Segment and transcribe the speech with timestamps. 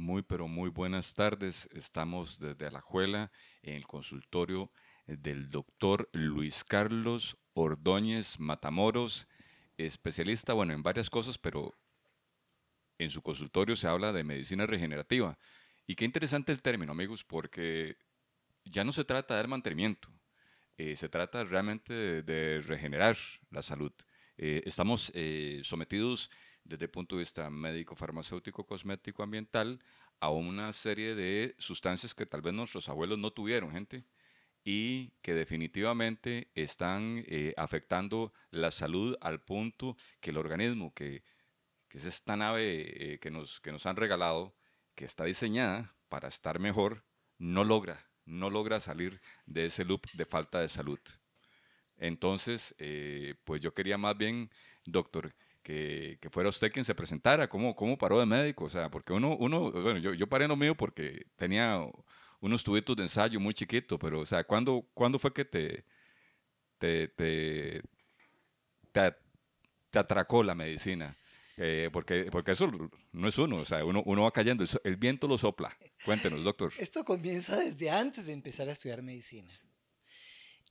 [0.00, 1.68] Muy, pero muy buenas tardes.
[1.74, 3.30] Estamos desde Alajuela
[3.60, 4.72] en el consultorio
[5.06, 9.28] del doctor Luis Carlos Ordóñez Matamoros,
[9.76, 11.78] especialista, bueno, en varias cosas, pero
[12.96, 15.38] en su consultorio se habla de medicina regenerativa.
[15.86, 17.98] Y qué interesante el término, amigos, porque
[18.64, 20.08] ya no se trata de mantenimiento,
[20.78, 23.18] eh, se trata realmente de, regenerar
[23.50, 23.92] la salud.
[24.38, 26.30] Eh, estamos eh, sometidos
[26.64, 29.80] desde el punto de vista médico, farmacéutico, cosmético, ambiental,
[30.20, 34.04] a una serie de sustancias que tal vez nuestros abuelos no tuvieron, gente,
[34.62, 37.24] y que definitivamente están
[37.56, 41.24] afectando la salud al punto que el organismo, que,
[41.90, 44.54] es esta nave que, nos, que nos han regalado,
[44.94, 47.04] que está diseñada para estar mejor,
[47.38, 51.00] no logra no logra salir de ese loop de falta de salud.
[51.96, 54.50] Entonces, eh, pues yo quería más bien,
[54.84, 55.34] doctor,
[56.20, 59.36] que, fuera usted quien se presentara, cómo, cómo paró de médico, o sea, porque uno,
[59.36, 61.80] uno bueno, yo, yo paré en lo mío porque tenía
[62.40, 65.84] unos tubitos de ensayo muy chiquitos, pero, o sea, ¿cuándo, ¿cuándo fue que te,
[66.78, 67.82] te, te,
[68.92, 71.16] te atracó la medicina?
[71.56, 72.70] Eh, porque, porque eso
[73.12, 75.76] no es uno, o sea, uno, uno va cayendo, el viento lo sopla.
[76.06, 76.72] Cuéntenos, doctor.
[76.78, 79.52] Esto comienza desde antes de empezar a estudiar medicina.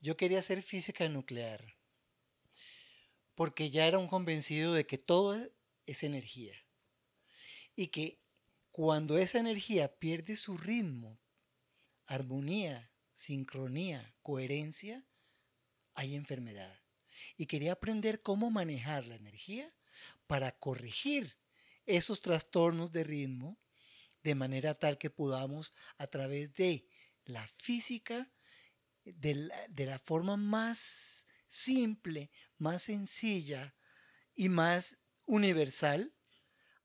[0.02, 1.76] Yo quería hacer física nuclear,
[3.40, 5.34] porque ya era un convencido de que todo
[5.86, 6.58] es energía
[7.74, 8.20] y que
[8.70, 11.22] cuando esa energía pierde su ritmo,
[12.06, 15.06] armonía, sincronía, coherencia,
[15.94, 16.82] hay enfermedad.
[17.38, 19.74] Y quería aprender cómo manejar la energía
[20.28, 21.38] para corregir
[21.86, 23.58] esos trastornos de ritmo
[24.22, 26.90] de manera tal que podamos a través de
[27.24, 28.34] la física,
[29.06, 33.76] de la, forma más simple, más sencilla
[34.36, 36.14] y más universal,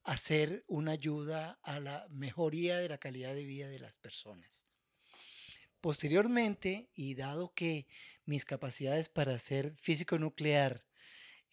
[0.03, 4.67] hacer una ayuda a la mejoría de la calidad de vida de las personas.
[5.81, 7.87] Posteriormente, y dado que
[8.25, 10.85] mis capacidades para ser físico nuclear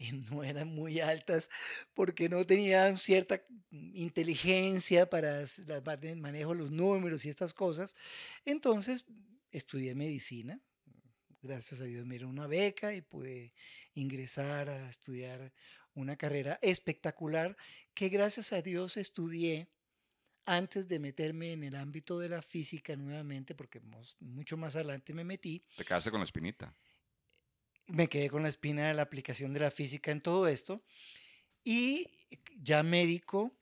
[0.32, 1.50] no eran muy altas
[1.94, 7.54] porque no tenían cierta inteligencia para la parte de manejo de los números y estas
[7.54, 7.96] cosas.
[8.46, 9.06] Entonces
[9.52, 10.62] estudié medicina.
[11.42, 13.54] Gracias a Dios me dieron una beca y pude
[13.94, 15.52] ingresar a estudiar
[15.94, 17.58] una carrera espectacular
[17.94, 19.68] que gracias a Dios estudié
[20.46, 23.82] antes de meterme en el ámbito de la física nuevamente, porque
[24.20, 25.64] mucho más adelante me metí.
[25.78, 26.76] Te quedaste con la espinita
[27.92, 30.84] me quedé con la espina de la aplicación de la física en todo esto.
[31.64, 32.08] Y
[32.58, 33.54] ya médico,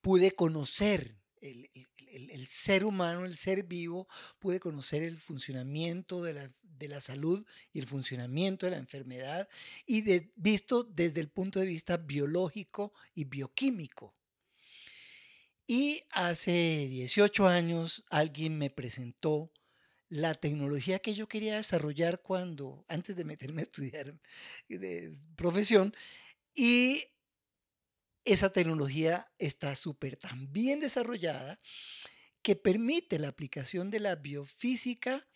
[0.00, 6.50] pude conocer el, ser humano, el ser vivo, pude conocer el funcionamiento de
[6.88, 9.48] la, salud y el funcionamiento de la enfermedad,
[9.86, 14.14] y de, visto desde el punto de vista biológico y bioquímico.
[15.66, 19.52] Y hace 18 años alguien me presentó
[20.08, 24.18] la tecnología que yo quería desarrollar cuando, antes de meterme a estudiar
[24.68, 25.94] de profesión,
[26.54, 27.04] y
[28.28, 31.58] esa tecnología está súper tan bien desarrollada
[32.42, 35.26] que permite la aplicación de la biofísica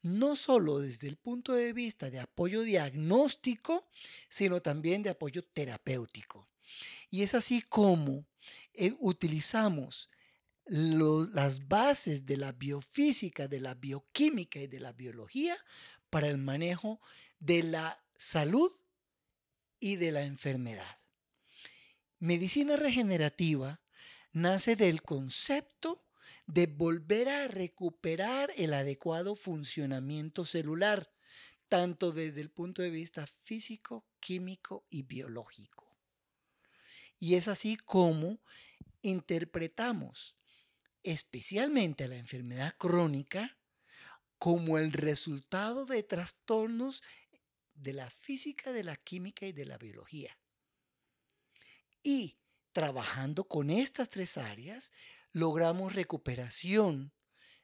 [0.00, 3.86] no solo desde el punto de vista de apoyo diagnóstico,
[4.30, 6.48] sino también de apoyo terapéutico.
[7.10, 8.26] Y es así como
[8.72, 10.08] eh, utilizamos
[10.64, 15.56] las bases de la biofísica, de la bioquímica y de la biología
[16.08, 16.98] para el manejo
[17.38, 18.72] de la salud
[19.78, 21.01] y de la enfermedad.
[22.22, 23.80] Medicina regenerativa
[24.30, 26.06] nace del concepto
[26.46, 31.12] de volver a recuperar el adecuado funcionamiento celular,
[31.66, 35.98] tanto desde el punto de vista físico, químico y biológico.
[37.18, 38.38] Y es así como
[39.00, 40.36] interpretamos
[41.02, 43.58] especialmente la enfermedad crónica,
[44.38, 47.02] como el resultado de trastornos
[47.74, 50.38] de la física, de la química y de la biología.
[52.02, 52.36] Y
[52.72, 54.92] trabajando con estas tres áreas,
[55.32, 57.12] logramos recuperación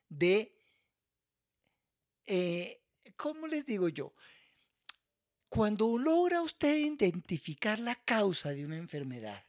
[0.09, 0.55] de,
[2.27, 2.83] eh,
[3.17, 4.15] ¿cómo les digo yo?
[5.49, 9.47] Cuando logra usted identificar la causa de una enfermedad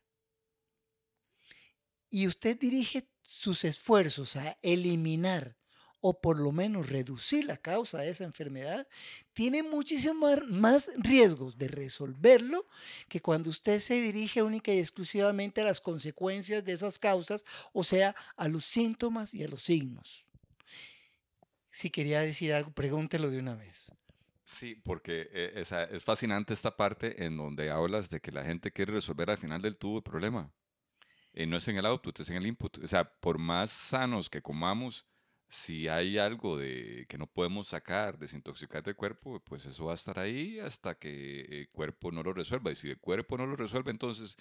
[2.09, 5.58] y usted dirige sus esfuerzos a eliminar
[6.01, 8.88] o por lo menos reducir la causa de esa enfermedad,
[9.34, 12.66] tiene muchísimos más riesgos de resolverlo
[13.07, 17.44] que cuando usted se dirige única y exclusivamente a las consecuencias de esas causas,
[17.74, 20.25] o sea, a los síntomas y a los signos.
[21.72, 23.92] Si quería decir algo, pregúntelo de una vez.
[24.46, 28.94] Sí, porque eh, es fascinante esta parte en donde hablas de que la gente quiere
[28.94, 30.51] resolver al final del tubo el problema.
[31.34, 32.80] eh, no es en el output, es en el input.
[32.80, 35.08] O sea, por más sanos que comamos,
[35.50, 39.96] si hay algo de que no podemos sacar, desintoxicar del cuerpo, pues eso va a
[39.96, 42.72] estar ahí hasta que el cuerpo no lo resuelva.
[42.72, 44.38] Y si el cuerpo no lo resuelve, entonces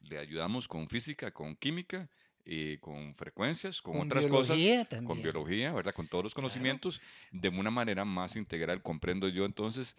[0.00, 2.10] le ayudamos con física, con química,
[2.44, 4.58] eh, con frecuencias, con, otras cosas,
[5.04, 5.94] con biología, ¿verdad?
[5.94, 7.00] Con todos los conocimientos,
[7.30, 9.96] de una manera más integral, comprendo yo entonces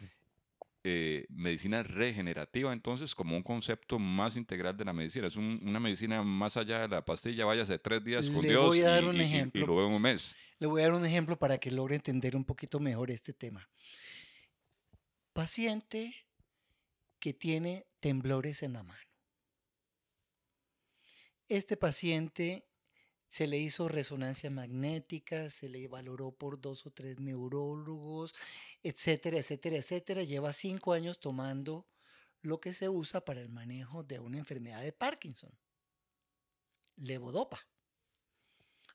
[0.83, 5.27] eh, medicina regenerativa, entonces, como un concepto más integral de la medicina.
[5.27, 9.59] Es una medicina más allá de la pastilla, váyase tres días con Dios y, y,
[9.59, 10.37] luego en un mes.
[10.57, 13.69] Le voy a dar un ejemplo para que logre entender un poquito mejor este tema.
[15.33, 16.15] Paciente
[17.19, 18.99] que tiene temblores en la mano.
[21.49, 22.68] Este paciente
[23.29, 28.33] se le hizo resonancia magnética, se le valoró por dos o tres neurólogos,
[28.81, 30.23] etcétera, etcétera, etcétera.
[30.23, 31.87] Lleva cinco años tomando
[32.41, 35.51] lo que se usa para el manejo de una enfermedad de Parkinson,
[36.95, 37.67] levodopa.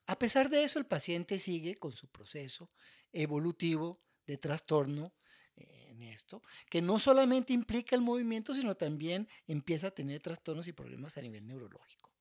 [0.07, 2.71] A pesar de eso, el paciente sigue con su proceso
[3.13, 5.15] evolutivo de trastorno
[5.57, 10.67] eh, en esto, que no solamente implica el movimiento, sino también empieza a tener trastornos
[10.67, 12.14] y problemas a nivel neurológico.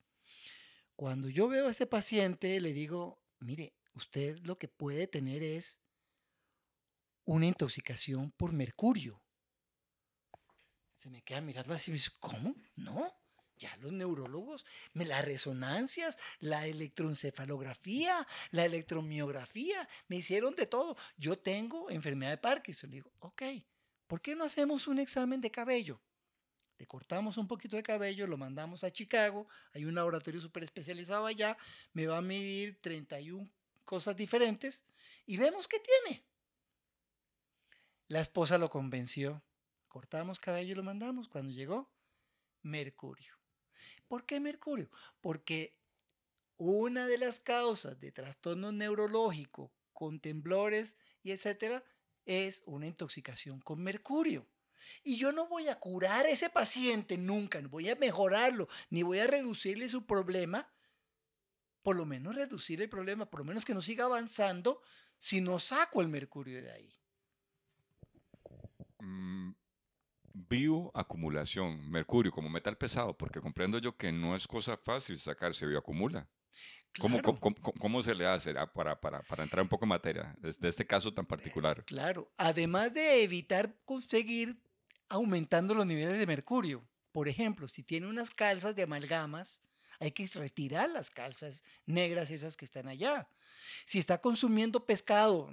[0.96, 5.80] Cuando yo veo a este paciente, le digo, mire, usted lo que puede tener es
[7.26, 9.22] una intoxicación por mercurio.
[10.94, 12.56] Se me queda mirando así me dice, ¿cómo?
[12.76, 13.12] No,
[13.58, 20.96] ya los neurólogos, las resonancias, la electroencefalografía, la electromiografía, me hicieron de todo.
[21.18, 22.90] Yo tengo enfermedad de Parkinson.
[22.92, 23.44] Le digo, ok,
[24.08, 26.02] ¿por qué no hacemos un examen de cabello?
[26.78, 31.26] Le cortamos un poquito de cabello, lo mandamos a Chicago, hay un laboratorio súper especializado
[31.26, 31.58] allá,
[31.94, 33.50] me va a medir 31
[33.86, 34.86] cosas diferentes
[35.26, 36.26] y vemos qué tiene.
[38.08, 39.44] La esposa lo convenció,
[39.88, 41.30] cortamos cabello y lo mandamos.
[41.30, 41.92] Cuando llegó,
[42.62, 43.34] mercurio.
[44.08, 44.90] ¿Por qué mercurio?
[45.22, 45.78] Porque
[46.58, 51.84] una de las causas de trastorno neurológico con temblores y etcétera
[52.26, 54.48] es una intoxicación con mercurio.
[55.04, 59.04] Y yo no voy a curar a ese paciente nunca, no voy a mejorarlo, ni
[59.04, 60.70] voy a reducirle su problema.
[61.82, 64.82] Por lo menos reducir el problema, por lo menos que no siga avanzando
[65.18, 66.94] si no saco el mercurio de ahí.
[69.00, 69.52] Mm,
[70.34, 76.28] bioacumulación, mercurio como metal pesado, porque comprendo yo que no es cosa fácil sacarse bioacumula.
[77.00, 77.22] ¿Cómo,
[77.80, 80.86] cómo, se le hace ah, para, para, para, entrar un poco en materia de este
[80.86, 81.84] caso tan particular?
[81.86, 84.62] Claro, además de evitar conseguir
[85.14, 86.84] aumentando los niveles de mercurio.
[87.12, 89.62] Por ejemplo, si tiene unas calzas de amalgamas,
[90.00, 93.30] hay que retirar las calzas negras esas que están allá.
[93.86, 95.52] Si está consumiendo pescado,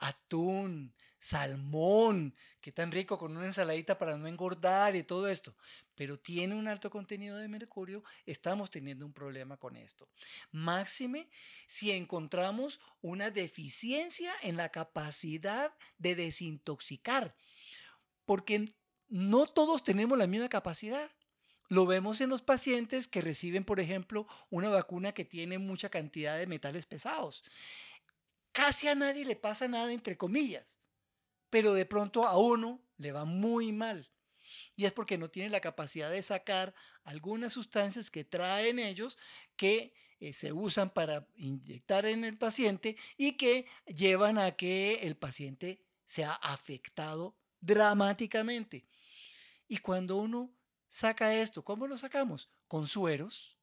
[0.00, 5.54] atún, salmón, qué tan rico con una ensaladita para no engordar y todo esto,
[5.94, 10.08] pero tiene un alto contenido de mercurio, estamos teniendo un problema con esto.
[10.50, 11.30] Máxime
[11.68, 17.36] si encontramos una deficiencia en la capacidad de desintoxicar,
[18.24, 18.74] porque
[19.08, 21.10] no todos tenemos la misma capacidad.
[21.68, 26.38] Lo vemos en los pacientes que reciben, por ejemplo, una vacuna que tiene mucha cantidad
[26.38, 27.44] de metales pesados.
[28.52, 30.78] Casi a nadie le pasa nada, entre comillas,
[31.50, 34.10] pero de pronto a uno le va muy mal.
[34.76, 36.74] Y es porque no tiene la capacidad de sacar
[37.04, 39.18] algunas sustancias que traen ellos
[39.56, 45.16] que eh, se usan para inyectar en el paciente y que llevan a que el
[45.16, 48.86] paciente sea afectado dramáticamente.
[49.68, 50.50] Y cuando uno
[50.88, 52.48] saca esto, ¿cómo lo sacamos?
[52.66, 53.56] Con sueros,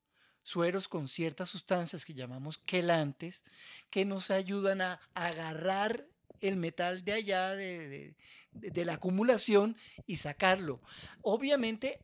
[0.44, 3.44] sueros con ciertas sustancias que llamamos quelantes,
[3.90, 6.08] que nos ayudan a agarrar
[6.40, 8.16] el metal de allá, de,
[8.52, 10.82] la acumulación y sacarlo.
[11.22, 12.00] Obviamente,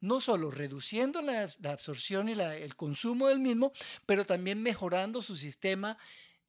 [0.00, 3.72] no solo reduciendo la, absorción y el consumo del mismo,
[4.06, 5.98] pero también mejorando su sistema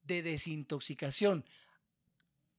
[0.03, 1.45] de desintoxicación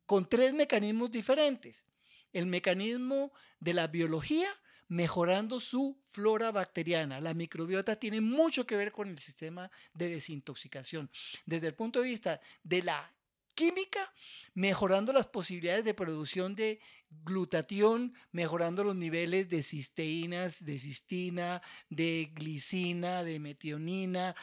[0.07, 1.87] con tres mecanismos diferentes
[2.35, 4.49] el mecanismo de la biología
[4.89, 7.21] mejorando su flora bacteriana.
[7.21, 11.11] La microbiota tiene mucho que ver con el sistema de desintoxicación.
[11.47, 13.15] Desde el punto de vista de la
[13.55, 14.13] química,
[14.55, 16.81] mejorando las posibilidades de producción de
[17.23, 24.35] glutatión, mejorando los niveles de cisteínas, de cistina, de glicina, de metionina,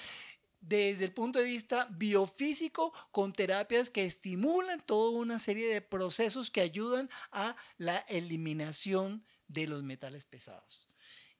[0.61, 6.51] desde el punto de vista biofísico con terapias que estimulan toda una serie de procesos
[6.51, 10.87] que ayudan a la eliminación de los metales pesados.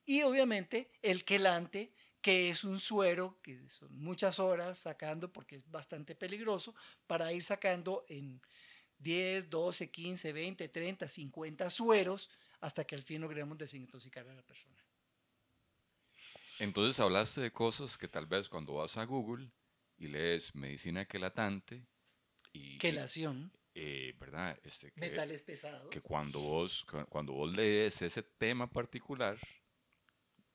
[0.06, 5.70] Y obviamente el quelante, que es un suero que son muchas horas sacando porque es
[5.70, 6.75] bastante peligroso,
[7.08, 8.42] para ir sacando en
[9.00, 14.44] 10, 12, 15, 20, 30, 50 sueros hasta que al fin logremos desintoxicar a la
[14.44, 14.81] persona.
[16.62, 19.50] Entonces hablaste de cosas que tal vez cuando vas a Google
[19.98, 21.88] y lees medicina quelatante
[22.53, 22.77] y...
[22.77, 23.51] Quelación.
[23.74, 24.60] Eh, ¿Verdad?
[24.62, 25.89] Este, que, metales pesados.
[25.89, 29.39] Que cuando vos, cuando vos lees ese tema particular,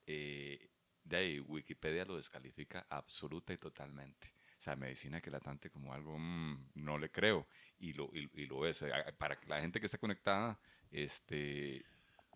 [0.06, 0.70] eh,
[1.02, 4.32] de ahí Wikipedia lo descalifica absoluta y totalmente.
[4.50, 7.48] O sea, medicina quelatante como algo, mm, no le creo.
[7.80, 8.84] Y lo, y, lo es.
[9.18, 10.56] Para la gente que está conectada,
[10.88, 11.84] este,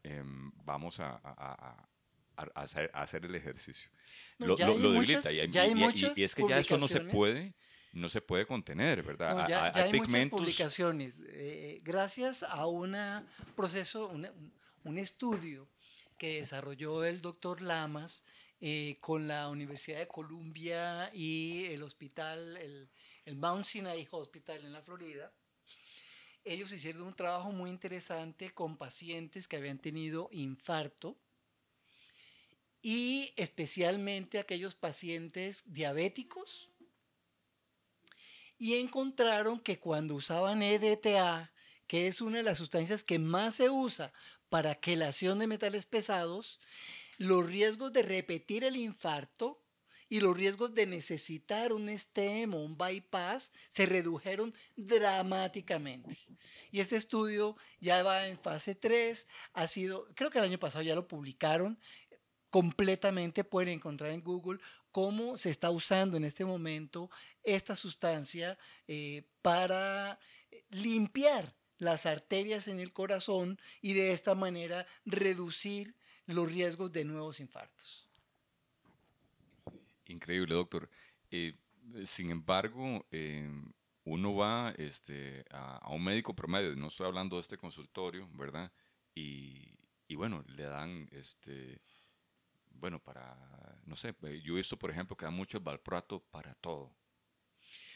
[0.02, 1.89] em, vamos a, a,
[2.54, 3.90] a, hacer, hacer, el ejercicio.
[4.38, 5.32] lo, debilita.
[5.32, 7.54] Y, y, es que ya eso no se puede
[7.92, 9.48] no se puede contener, ¿verdad?
[9.48, 11.20] ya, hay, muchas publicaciones.
[11.26, 12.96] Eh, gracias a un
[13.56, 14.12] proceso,
[14.84, 15.68] un estudio
[16.16, 18.24] que desarrolló el doctor Lamas
[18.60, 22.90] eh, con la Universidad de Columbia y el hospital, el,
[23.24, 25.32] el Mount Sinai Hospital en la Florida.
[26.44, 31.18] Ellos hicieron un trabajo muy interesante con pacientes que habían tenido infarto
[32.82, 36.70] y especialmente aquellos pacientes diabéticos
[38.60, 41.50] y encontraron que cuando usaban EDTA,
[41.86, 44.12] que es una de las sustancias que más se usa
[44.50, 46.60] para quelación de metales pesados,
[47.16, 49.62] los riesgos de repetir el infarto
[50.10, 56.18] y los riesgos de necesitar un STEM o un bypass se redujeron dramáticamente.
[56.72, 60.82] Y este estudio ya va en fase 3, ha sido, creo que el año pasado
[60.82, 61.78] ya lo publicaron,
[62.50, 64.60] completamente pueden encontrar en Google
[64.92, 67.10] cómo se está usando en este momento
[67.42, 70.18] esta sustancia eh, para
[70.70, 77.40] limpiar las arterias en el corazón y de esta manera reducir los riesgos de nuevos
[77.40, 78.08] infartos.
[80.04, 80.90] Increíble, doctor.
[81.30, 81.56] Eh,
[82.04, 83.72] sin embargo, em,
[84.04, 88.72] uno va este, a, un médico promedio, no estoy hablando de este consultorio, ¿verdad?
[89.14, 89.72] Y,
[90.08, 91.80] y bueno, le dan este,
[92.80, 93.36] bueno, para,
[93.84, 96.96] no sé, eh, yo he visto, por ejemplo, que da mucho el valproato para todo.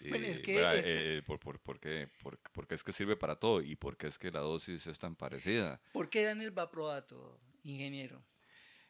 [0.09, 0.61] Bueno, es que...
[0.61, 2.11] Eh, por, por, por, qué,
[2.53, 5.81] porque es que sirve para todo y porque es que la dosis es tan parecida.
[5.93, 8.23] ¿Por qué dan el valproato, ingeniero?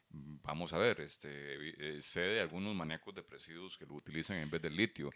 [0.09, 4.61] Vamos a ver, este, eh, sé de algunos maníacos depresivos que lo utilizan en vez
[4.61, 5.09] del litio,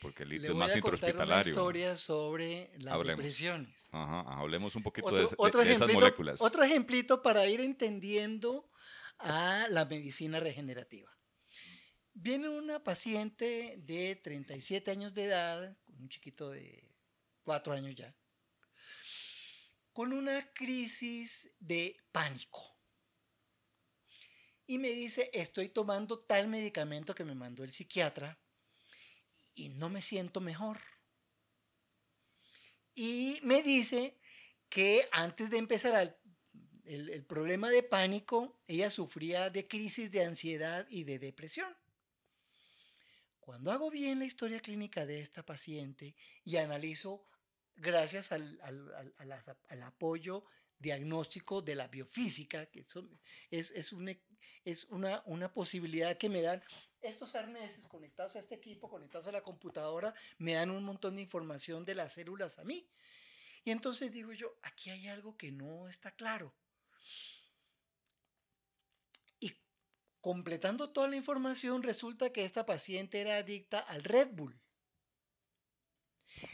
[0.00, 1.24] porque el litio es más intrahospitalario.
[1.24, 3.88] Le voy a una historia sobre las depresiones.
[3.92, 6.40] Ajá, hablemos un poquito de, de esas moléculas.
[6.40, 8.68] Otro ejemplito para ir entendiendo
[9.18, 11.10] a la medicina regenerativa.
[12.14, 16.94] Viene una paciente de 37 años de edad, con un chiquito de
[17.44, 18.14] 4 años ya,
[19.92, 22.78] con una crisis de pánico.
[24.66, 28.38] Y me dice, estoy tomando tal medicamento que me mandó el psiquiatra
[29.54, 30.80] y no me siento mejor.
[32.94, 34.18] Y me dice
[34.68, 36.20] que antes de empezar
[36.94, 41.74] el, problema de pánico, ella sufría de crisis de ansiedad y de depresión.
[43.40, 47.26] Cuando hago bien la historia clínica de esta paciente y analizo,
[47.76, 48.58] gracias al,
[49.82, 50.44] apoyo
[50.78, 52.96] diagnóstico de la biofísica, que es,
[53.50, 53.92] es,
[54.64, 56.62] es una, una, posibilidad que me dan
[57.00, 61.22] estos arneses conectados a este equipo, conectados a la computadora, me dan un montón de
[61.22, 62.88] información de las células a mí.
[63.64, 66.52] Y entonces digo yo, aquí hay algo que no está claro.
[70.22, 74.56] Completando toda la información, resulta que esta paciente era adicta al Red Bull.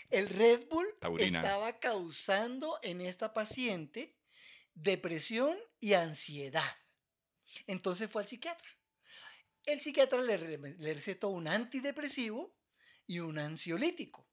[0.09, 0.87] El Red Bull
[1.19, 4.17] estaba causando en esta paciente
[4.73, 6.79] depresión y ansiedad.
[7.67, 8.71] Entonces fue al psiquiatra.
[9.65, 12.57] El psiquiatra le, le recetó un antidepresivo
[13.07, 14.27] y un ansiolítico.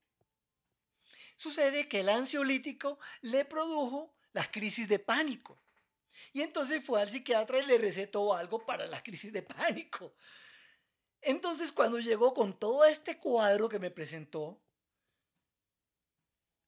[1.35, 5.61] Sucede que el ansiolítico le produjo las crisis de pánico.
[6.33, 10.15] Y entonces fue al psiquiatra y le recetó algo para la crisis de pánico.
[11.21, 14.61] Entonces cuando llegó con todo este cuadro que me presentó,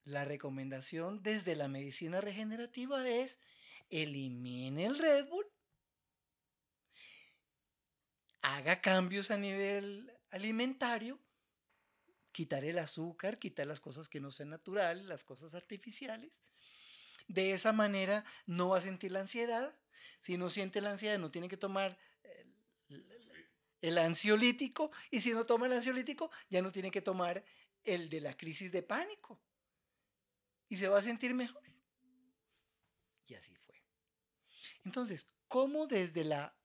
[0.03, 3.41] la recomendación desde la medicina regenerativa es
[3.89, 5.45] elimine el Red Bull,
[8.41, 11.19] haga cambios a nivel alimentario,
[12.31, 16.41] quitar el azúcar, quitar las cosas que no sean naturales, las cosas artificiales,
[17.27, 19.77] de esa manera no va a sentir la ansiedad.
[20.19, 21.97] Si no siente la ansiedad, no tiene que tomar
[23.81, 24.91] el, ansiolítico.
[25.11, 27.43] Y si no toma el ansiolítico, ya no tiene que tomar
[27.83, 29.39] el de la crisis de pánico.
[30.69, 31.63] Y se va a sentir mejor.
[33.27, 33.75] Y así fue.
[34.85, 36.57] Entonces, ¿cómo desde la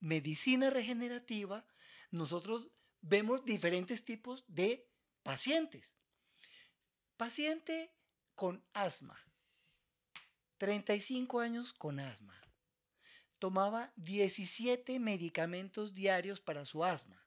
[0.00, 1.66] medicina regenerativa
[2.10, 2.70] nosotros
[3.00, 4.88] vemos diferentes tipos de
[5.22, 5.96] pacientes?
[7.16, 7.92] Paciente
[8.34, 9.27] con asma
[10.58, 12.34] 35 años con asma.
[13.38, 17.24] tomaba 17 medicamentos diarios para su asma.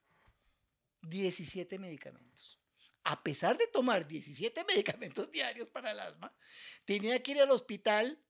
[1.00, 2.60] 17 medicamentos.
[3.02, 6.34] A pesar de tomar 17 medicamentos diarios para el asma,
[6.84, 8.22] tenía que ir al hospital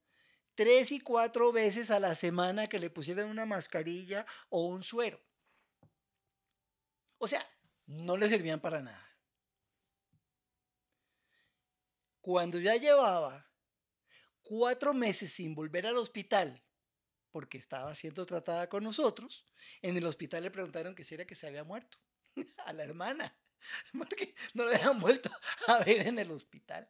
[0.55, 5.21] tres y cuatro veces a la semana que le pusieran una mascarilla o un suero.
[7.17, 7.45] O sea,
[7.85, 9.17] no le servían para nada.
[12.21, 13.52] Cuando ya llevaba
[14.43, 16.63] cuatro meses sin volver al hospital,
[17.31, 19.45] porque estaba siendo tratada con nosotros,
[19.81, 21.97] en el hospital le preguntaron que si era que se había muerto
[22.65, 23.35] a la hermana,
[23.97, 25.31] porque no la habían vuelto
[25.67, 26.89] a ver en el hospital.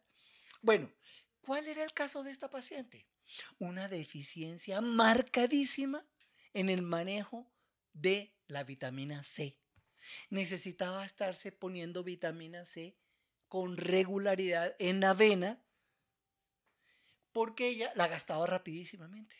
[0.60, 0.92] Bueno,
[1.40, 3.06] ¿cuál era el caso de esta paciente?
[3.58, 6.06] Una deficiencia marcadísima
[6.52, 7.50] en el manejo
[7.92, 9.58] de la vitamina C.
[10.28, 12.98] Necesitaba estarse poniendo vitamina C
[13.48, 15.63] con regularidad en la vena
[17.34, 19.36] porque ella la gastaba rapidísimamente.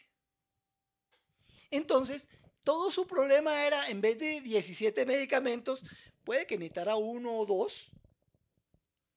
[1.70, 2.28] Entonces,
[2.64, 5.84] todo su problema era, en vez de 17 medicamentos,
[6.24, 7.90] puede que necesitara uno o dos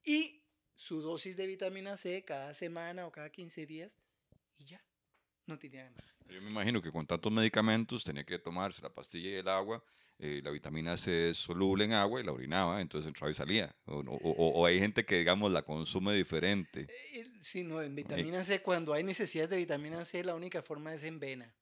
[0.05, 0.43] y
[0.75, 3.97] su dosis de vitamina C cada semana o cada 15 días
[4.57, 4.85] y ya,
[5.47, 6.19] no tenía más.
[6.29, 9.83] Yo me imagino que con tantos medicamentos tenía que tomarse la pastilla y el agua
[10.19, 13.75] eh, la vitamina C es soluble en agua y la orinaba, entonces entraba y salía.
[13.85, 16.87] O, hay gente que, digamos, la consume diferente.
[17.13, 20.91] Eh, sí, no, en vitamina C, cuando hay necesidad de vitamina C, la única forma
[20.93, 21.53] es en vena.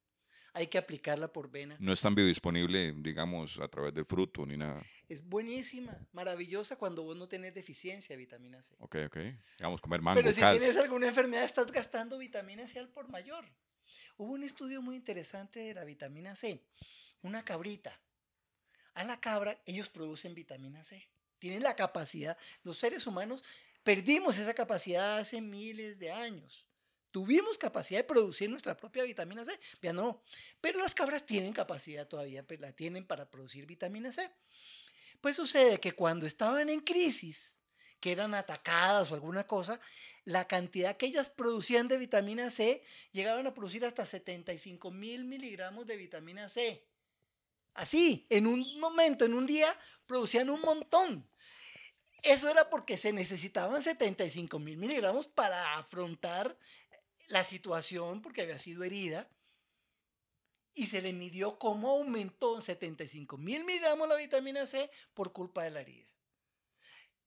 [0.53, 1.75] Hay que aplicarla por vena.
[1.81, 4.81] No es tan biodisponible, digamos, a través del fruto ni nada.
[5.09, 8.73] Es buenísima, maravillosa cuando vos no tenés deficiencia de vitamina C.
[8.79, 9.17] Ok, ok.
[9.57, 13.43] Digamos, comer mango, Pero si tienes alguna enfermedad, estás gastando vitamina C al por mayor.
[14.15, 16.63] Hubo un estudio muy interesante de la vitamina C.
[17.21, 17.99] Una cabrita
[18.95, 21.07] a la cabra, ellos producen vitamina C.
[21.37, 23.43] Tienen la capacidad, los seres humanos
[23.83, 26.65] perdimos esa capacidad hace miles de años.
[27.11, 30.23] Tuvimos capacidad de producir nuestra propia vitamina C, ya no.
[30.59, 34.29] Pero las cabras tienen capacidad todavía, la tienen para producir vitamina C.
[35.21, 37.59] Pues sucede que cuando estaban en crisis,
[37.99, 39.79] que eran atacadas o alguna cosa,
[40.25, 45.87] la cantidad que ellas producían de vitamina C llegaban a producir hasta 75 mil miligramos
[45.87, 46.85] de vitamina C.
[47.75, 49.67] Así, en un momento, en un día,
[50.05, 51.29] producían un montón.
[52.23, 56.57] Eso era porque se necesitaban 75 mil miligramos para afrontar
[57.27, 59.29] la situación porque había sido herida.
[60.73, 65.71] Y se le midió cómo aumentó 75 mil miligramos la vitamina C por culpa de
[65.71, 66.07] la herida.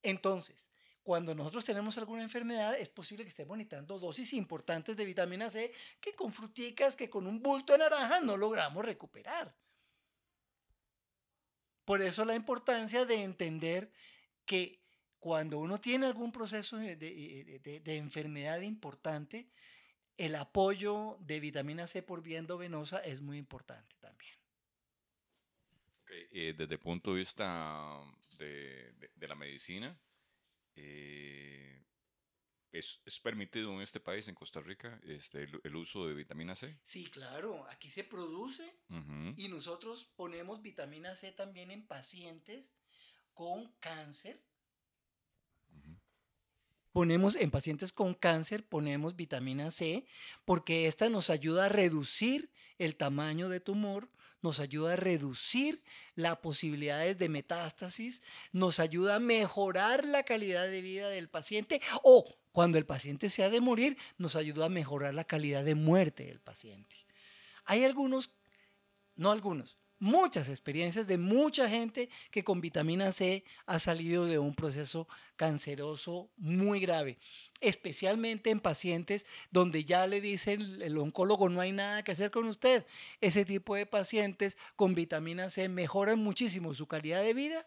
[0.03, 0.71] Entonces,
[1.03, 5.73] cuando nosotros tenemos alguna enfermedad, es posible que estemos necesitando dosis importantes de vitamina C
[6.01, 9.55] que con fruticas, que con un bulto de naranja no logramos recuperar.
[11.89, 13.91] Por eso la importancia de entender
[14.45, 14.79] que
[15.19, 19.49] cuando uno tiene algún proceso de, enfermedad importante,
[20.19, 24.35] el apoyo de vitamina C por vía endovenosa es muy importante también.
[26.11, 28.03] Eh, desde el punto de vista
[28.37, 28.93] de,
[29.27, 29.99] la medicina,
[30.77, 31.87] eh,
[32.71, 36.79] ¿Es, permitido en este país, en Costa Rica, este, el, uso de vitamina C?
[36.83, 38.63] Sí, claro, aquí se produce
[39.37, 42.77] y nosotros ponemos vitamina C también en pacientes
[43.33, 44.43] con cáncer.
[46.93, 50.05] Ponemos en pacientes con cáncer, ponemos vitamina C
[50.45, 54.11] porque esta nos ayuda a reducir el tamaño de tumor,
[54.43, 55.83] nos ayuda a reducir
[56.15, 58.23] las posibilidades de metástasis,
[58.53, 63.45] nos ayuda a mejorar la calidad de vida del paciente o cuando el paciente se
[63.45, 66.97] ha de morir, nos ayuda a mejorar la calidad de muerte del paciente.
[67.65, 68.35] Hay algunos,
[69.15, 74.55] no algunos, muchas experiencias de mucha gente que con vitamina C ha salido de un
[74.55, 77.19] proceso canceroso muy grave,
[77.61, 82.47] especialmente en pacientes donde ya le dice el, oncólogo no hay nada que hacer con
[82.47, 82.85] usted.
[83.21, 87.67] Ese tipo de pacientes con vitamina C mejoran muchísimo su calidad de vida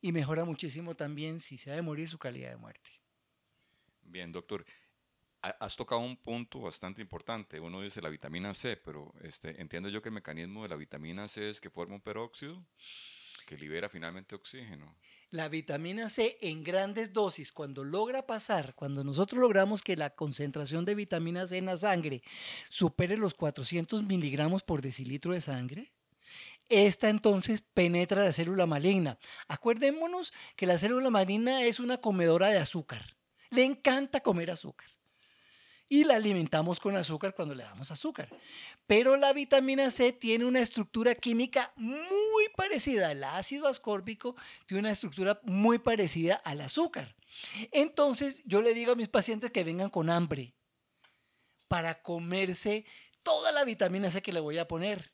[0.00, 2.90] y mejora muchísimo también si se ha de morir su calidad de muerte.
[4.02, 4.64] Bien, doctor.
[5.42, 7.58] Has tocado un punto bastante importante.
[7.58, 11.26] Uno dice la vitamina C, pero este, entiendo yo que el mecanismo de la vitamina
[11.26, 12.64] C es que forma un peróxido
[13.46, 14.94] que libera finalmente oxígeno.
[15.30, 20.84] La vitamina C en grandes dosis, cuando logra pasar, cuando nosotros logramos que la concentración
[20.84, 22.22] de vitamina C en la sangre
[22.68, 25.92] supere los 400 miligramos por decilitro de sangre,
[26.68, 29.18] esta entonces penetra la célula maligna.
[29.48, 33.16] Acuérdémonos que la célula maligna es una comedora de azúcar
[33.52, 34.88] le encanta comer azúcar.
[35.92, 38.34] Y la alimentamos con azúcar cuando le damos azúcar.
[38.86, 43.10] Pero la vitamina C tiene una estructura química muy parecida.
[43.10, 47.14] al ácido ascórbico tiene una estructura muy parecida al azúcar.
[47.72, 50.54] Entonces yo le digo a mis pacientes que vengan con hambre
[51.68, 52.86] para comerse
[53.22, 55.12] toda la vitamina C que le voy a poner.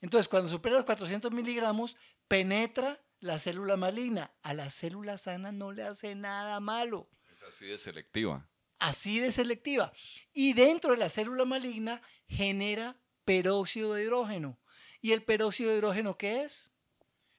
[0.00, 1.96] Entonces, cuando supera los 400 miligramos,
[2.26, 4.34] penetra la célula maligna.
[4.42, 7.08] A la célula sana no le hace nada malo.
[7.30, 8.49] Es así de selectiva.
[8.80, 9.92] Así de selectiva.
[10.32, 14.58] Y dentro de la célula maligna genera peróxido de hidrógeno.
[15.00, 16.72] ¿Y el peróxido de hidrógeno qué es?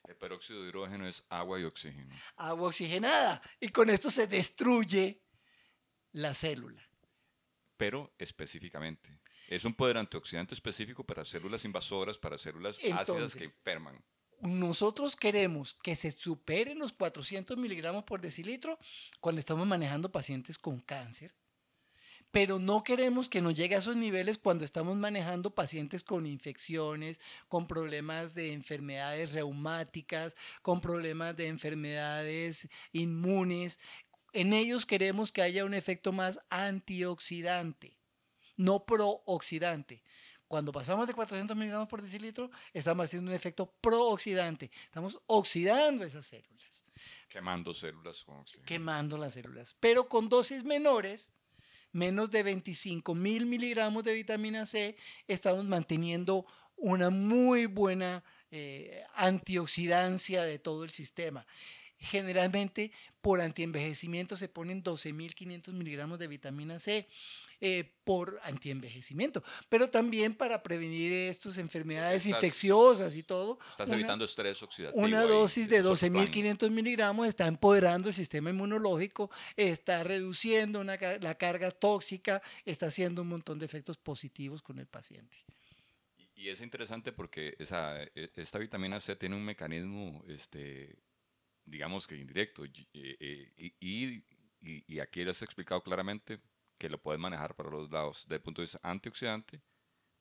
[0.04, 2.15] El peróxido de hidrógeno es agua y oxígeno.
[2.36, 3.41] Agua oxigenada.
[3.60, 5.23] Y con esto se destruye
[6.12, 6.88] la célula.
[7.77, 9.19] Pero específicamente.
[9.47, 14.04] Es un poder antioxidante específico para células invasoras, para células ácidas que enferman.
[14.41, 18.80] Nosotros queremos que se superen los 400 miligramos por decilitro
[19.19, 21.36] cuando estamos manejando pacientes con cáncer,
[22.32, 27.21] pero no queremos que nos llegue a esos niveles cuando estamos manejando pacientes con infecciones,
[27.49, 33.80] con problemas de enfermedades reumáticas, con problemas de enfermedades inmunes.
[34.34, 37.99] En ellos queremos que haya un efecto más antioxidante,
[38.58, 40.01] no prooxidante.
[40.51, 44.69] Cuando pasamos de 400 miligramos por decilitro, estamos haciendo un efecto prooxidante.
[44.83, 46.83] Estamos oxidando esas células.
[47.29, 48.65] Quemando células con oxígeno.
[48.65, 49.77] Quemando las células.
[49.79, 51.31] Pero con dosis menores,
[51.93, 60.43] menos de 25 mil miligramos de vitamina C, estamos manteniendo una muy buena eh, antioxidancia
[60.43, 61.47] de todo el sistema.
[61.97, 67.07] Generalmente por antienvejecimiento se ponen 12.500 miligramos de vitamina C
[67.62, 73.60] eh, por antienvejecimiento, pero también para prevenir estas enfermedades infecciosas y todo.
[73.69, 75.02] Estás evitando estrés oxidativo.
[75.02, 82.41] Una dosis de 12.500 miligramos está empoderando el sistema inmunológico, está reduciendo la carga tóxica,
[82.65, 85.38] está haciendo un montón de efectos positivos con el paciente.
[86.36, 90.97] Y es interesante porque esa, e, esta vitamina C tiene un mecanismo este,
[91.65, 92.65] digamos que indirecto.
[92.65, 94.24] Y, eh, y,
[94.88, 96.39] y, aquí les he explicado claramente
[96.82, 99.62] que lo puedes manejar para los lados, desde el punto de vista antioxidante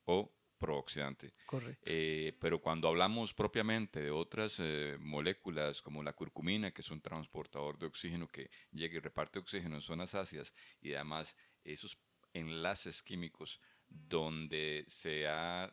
[0.04, 1.32] o prooxidante.
[1.46, 1.90] Correcto.
[1.90, 7.00] Eh, pero cuando hablamos propiamente de otras eh, moléculas como la curcumina, que es un
[7.00, 11.98] transportador de oxígeno que llega y reparte oxígeno en zonas ácidas, y además esos
[12.34, 15.72] enlaces químicos donde se ha,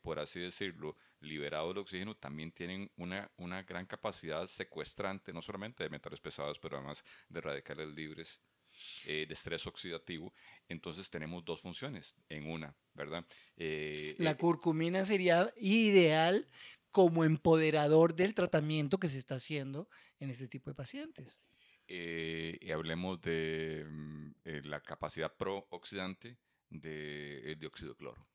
[0.00, 5.82] por así decirlo, liberado el oxígeno también tienen una, una gran capacidad secuestrante, no solamente
[5.82, 8.40] de metales pesados, pero además de radicales libres.
[9.06, 10.32] Eh, de estrés oxidativo,
[10.68, 13.26] entonces tenemos dos funciones en una, ¿verdad?
[13.56, 16.46] Eh, la eh, curcumina sería ideal
[16.90, 19.88] como empoderador del tratamiento que se está haciendo
[20.18, 21.42] en este tipo de pacientes.
[21.86, 24.32] y hablemos de mm,
[24.64, 26.38] la capacidad prooxidante
[26.68, 28.30] del dióxido de cloro.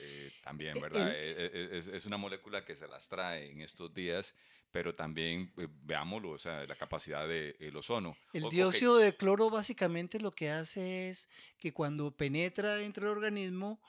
[0.00, 1.14] Eh, también, e, ¿verdad?
[1.16, 4.34] Es, una molécula que se las trae en estos días,
[4.70, 8.16] pero también, eh, veámoslo, o sea, la capacidad del de, ozono.
[8.32, 13.80] El dióxido de cloro básicamente lo que hace es que cuando penetra dentro del organismo,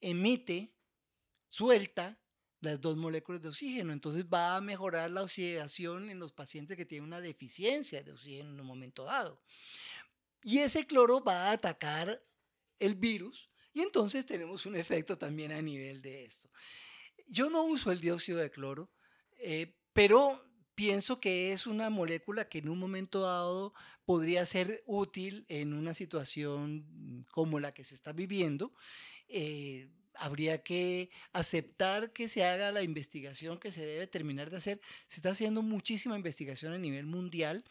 [0.00, 0.74] emite,
[1.48, 2.18] suelta
[2.60, 3.92] las dos moléculas de oxígeno.
[3.92, 8.50] Entonces va a mejorar la oxidación en los pacientes que tienen una deficiencia de oxígeno
[8.50, 9.40] en un momento dado.
[10.42, 12.22] Y ese cloro va a atacar
[12.78, 16.50] el virus y entonces tenemos un efecto también a nivel de esto.
[17.28, 18.90] Yo no uso el dióxido de cloro,
[19.38, 23.74] eh, pero pienso que es una molécula que en un momento dado
[24.04, 28.72] podría ser útil en una situación como la que se está viviendo.
[29.28, 34.80] Eh, habría que aceptar que se haga la investigación que se debe terminar de hacer.
[35.06, 37.64] Se está haciendo muchísima investigación a nivel mundial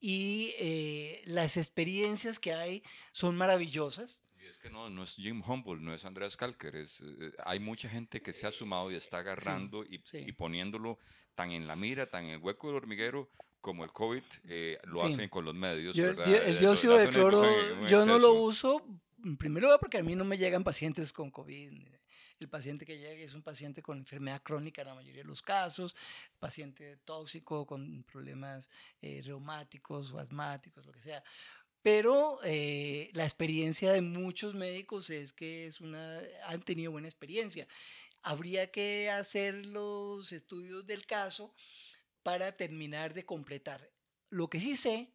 [0.00, 4.22] y eh, las experiencias que hay son maravillosas
[4.66, 8.20] que no, no es Jim Humboldt, no es Andreas Kalker, es, eh, hay mucha gente
[8.20, 10.98] que se ha sumado y está agarrando y, y, poniéndolo
[11.36, 15.04] tan en la mira, tan en el hueco del hormiguero, como el COVID eh, lo
[15.04, 15.96] hacen con los medios.
[15.96, 17.44] el eh, dióxido de cloro,
[17.86, 18.84] yo no lo uso,
[19.38, 21.72] primero porque a mí no me llegan pacientes con COVID.
[22.38, 25.42] El paciente que llega es un paciente con enfermedad crónica en la mayoría de los
[25.42, 25.94] casos,
[26.38, 28.68] paciente tóxico con problemas
[29.00, 31.22] reumáticos o asmáticos, lo que sea
[31.86, 37.68] pero eh, la experiencia de muchos médicos es que es una, han tenido buena experiencia.
[38.24, 41.54] Habría que hacer los estudios del caso
[42.24, 43.88] para terminar de completar.
[44.30, 45.14] Lo que sí sé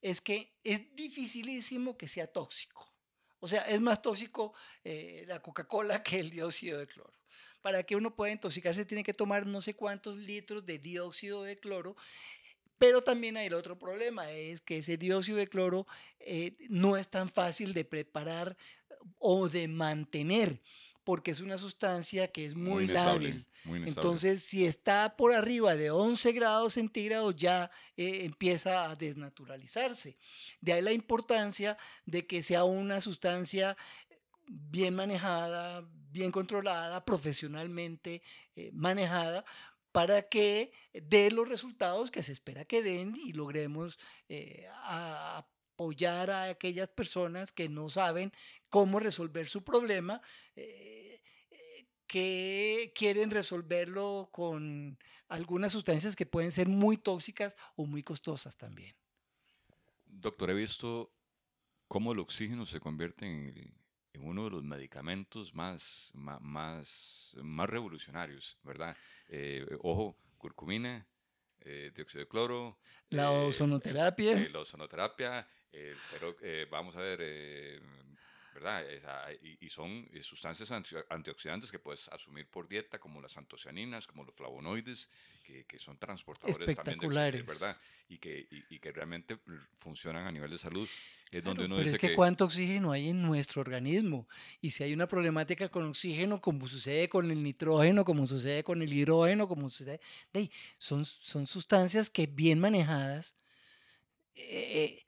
[0.00, 2.90] es que es dificilísimo que sea tóxico.
[3.38, 7.12] O sea, es más tóxico eh, la Coca-Cola que el dióxido de cloro.
[7.60, 11.58] Para que uno pueda intoxicarse tiene que tomar no sé cuántos litros de dióxido de
[11.58, 11.96] cloro
[12.78, 15.86] pero también hay el otro problema, es que ese dióxido de cloro
[16.20, 18.56] eh, no es tan fácil de preparar
[19.18, 20.62] o de mantener,
[21.04, 23.46] porque es una sustancia que es muy, lábil.
[23.64, 30.16] Entonces, si está por arriba de 11 grados centígrados, ya eh, empieza a desnaturalizarse.
[30.60, 33.76] De ahí la importancia de que sea una sustancia
[34.46, 38.22] bien manejada, bien controlada, profesionalmente
[38.56, 39.44] eh, manejada,
[39.98, 46.44] para que dé los resultados que se espera que den y logremos eh, apoyar a
[46.44, 48.30] aquellas personas que no saben
[48.68, 50.22] cómo resolver su problema,
[50.54, 51.20] eh,
[52.06, 58.94] que quieren resolverlo con algunas sustancias que pueden ser muy tóxicas o muy costosas también.
[60.06, 61.12] Doctor, he visto
[61.88, 63.74] cómo el oxígeno se convierte en,
[64.22, 68.96] uno de los medicamentos más, más, más, revolucionarios, ¿verdad?
[69.28, 71.06] Eh, ojo, curcumina,
[71.60, 72.78] eh, dióxido de cloro.
[73.10, 74.48] La eh, ozonoterapia.
[74.50, 75.48] la ozonoterapia,
[76.10, 76.36] pero
[76.70, 77.82] vamos a ver,
[78.58, 78.84] ¿verdad?
[79.42, 80.70] y, son sustancias
[81.08, 85.08] antioxidantes que puedes asumir por dieta, como las antocianinas, como los flavonoides,
[85.66, 87.76] que, son transportadores también de ¿verdad?
[88.08, 89.38] Y que, y, que realmente
[89.76, 90.88] funcionan a nivel de salud.
[91.30, 94.26] Es donde uno pero es que, cuánto oxígeno hay en nuestro organismo.
[94.60, 98.82] Y si hay una problemática con oxígeno, como sucede con el nitrógeno, como sucede con
[98.82, 100.00] el hidrógeno, como sucede...
[100.78, 103.36] son, son sustancias que bien manejadas...
[104.34, 105.04] Eh,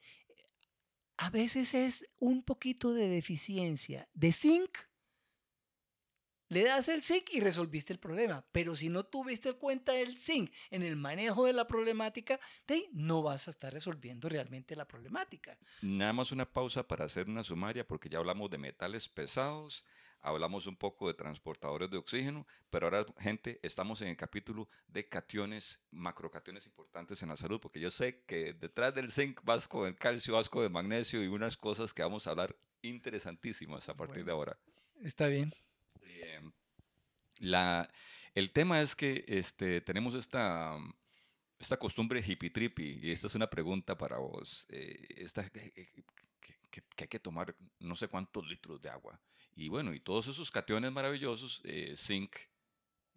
[1.20, 4.78] a veces es un poquito de deficiencia de zinc
[6.50, 8.44] le das el zinc y resolviste el problema.
[8.50, 12.40] Pero si no tuviste cuenta del zinc en el manejo de la problemática,
[12.92, 15.56] no vas a estar resolviendo realmente la problemática.
[15.80, 19.86] Nada más una pausa para hacer una sumaria, porque ya hablamos de metales pesados,
[20.22, 25.08] hablamos un poco de transportadores de oxígeno, pero ahora, gente, estamos en el capítulo de
[25.08, 29.86] cationes, macrocationes importantes en la salud, porque yo sé que detrás del zinc vas con
[29.86, 33.94] el calcio, vas con el magnesio y unas cosas que vamos a hablar interesantísimas a
[33.94, 34.58] partir de ahora.
[35.02, 35.54] Está bien.
[37.38, 37.88] La,
[38.34, 40.76] el tema es que este, tenemos esta,
[41.58, 44.66] esta costumbre hippie trippy, y esta es una pregunta para vos.
[44.68, 49.20] Eh, esta, que, hay que tomar no sé cuántos litros de agua.
[49.54, 52.34] Y bueno, y todos esos cationes maravillosos, eh, zinc,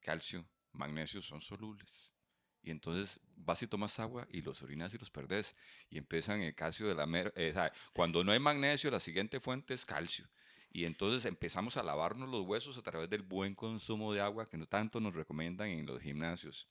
[0.02, 2.13] calcio, magnesio, son solubles.
[2.62, 5.56] Y entonces vas y tomas agua y los orinas y los perdés.
[5.89, 7.06] Y empiezan el calcio de la...
[7.36, 7.54] Eh,
[7.93, 10.28] cuando no hay magnesio, la siguiente fuente es calcio.
[10.72, 14.58] Y entonces empezamos a lavarnos los huesos a través del buen consumo de agua que
[14.58, 16.67] no tanto nos recomiendan en los gimnasios.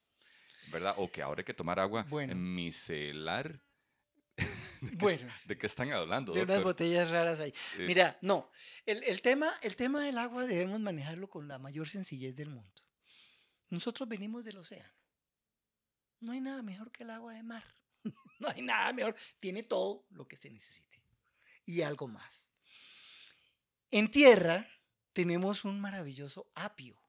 [0.72, 0.94] ¿Verdad?
[0.96, 3.60] O que ahora hay que tomar agua micelar.
[4.90, 6.32] ¿De bueno, ¿De qué están hablando?
[6.32, 7.54] De unas botellas raras ahí.
[7.78, 8.50] Mira, no.
[8.84, 12.82] El, el, tema, el tema del agua debemos manejarlo con la mayor sencillez del mundo.
[13.70, 14.92] Nosotros venimos del océano.
[16.18, 17.64] No hay nada mejor que el agua de mar.
[18.40, 19.14] no hay nada mejor.
[19.38, 21.00] Tiene todo lo que se necesite.
[21.64, 22.50] Y algo más.
[23.88, 24.68] En tierra
[25.12, 27.00] tenemos un maravilloso apio.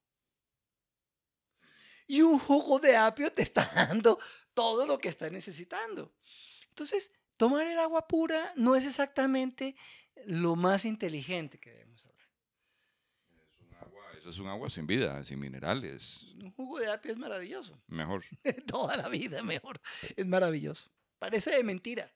[2.05, 4.19] Y un jugo de apio te está dando
[4.53, 6.13] todo lo que estás necesitando.
[6.69, 9.75] Entonces, tomar el agua pura no es exactamente
[10.25, 12.29] lo más inteligente que debemos hablar.
[14.17, 16.23] eso es un agua sin vida, sin minerales.
[16.35, 17.81] Un jugo de apio es maravilloso.
[17.87, 18.23] Mejor.
[18.67, 19.81] Toda la vida mejor.
[20.15, 20.89] Es maravilloso.
[21.19, 22.11] Parece de mentira.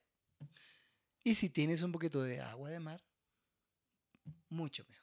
[1.22, 3.04] Y si tienes un poquito de agua de mar,
[4.48, 4.97] mucho mejor.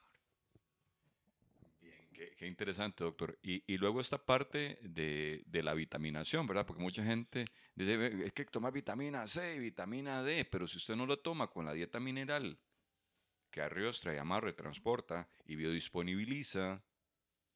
[2.35, 3.39] Qué, interesante, doctor.
[3.41, 6.65] Y, luego esta parte de, la vitaminación, ¿verdad?
[6.65, 7.45] Porque mucha gente
[7.75, 11.47] dice, es que toma vitamina C y vitamina D, pero si usted no lo toma
[11.47, 12.59] con la dieta mineral,
[13.49, 16.83] que arrostra y amarre, transporta y biodisponibiliza,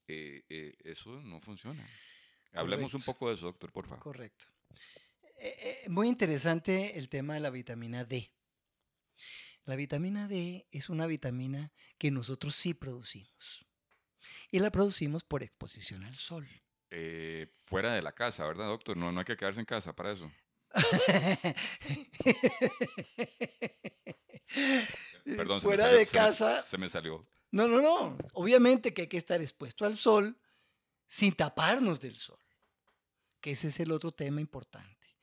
[0.08, 1.86] eh, eh, eso no funciona.
[2.54, 4.04] Hablemos un poco de eso, doctor, por favor.
[4.04, 4.48] Correcto.
[5.42, 8.32] Eh, muy interesante el tema de la vitamina D.
[9.66, 13.69] La vitamina D es una vitamina que nosotros sí producimos.
[14.52, 16.48] Y la producimos por exposición al sol.
[16.92, 18.98] Eh, fuera de la casa, ¿verdad, doctor?
[18.98, 20.32] No, no hay que quedarse en casa para eso.
[25.24, 26.62] Perdón, fuera de casa.
[26.64, 27.22] Se me, salió.
[27.52, 28.18] No, no, no.
[28.34, 30.40] Obviamente que hay que estar expuesto al sol
[31.08, 32.40] sin taparnos del sol.
[33.42, 35.18] Que ese es el otro tema importante.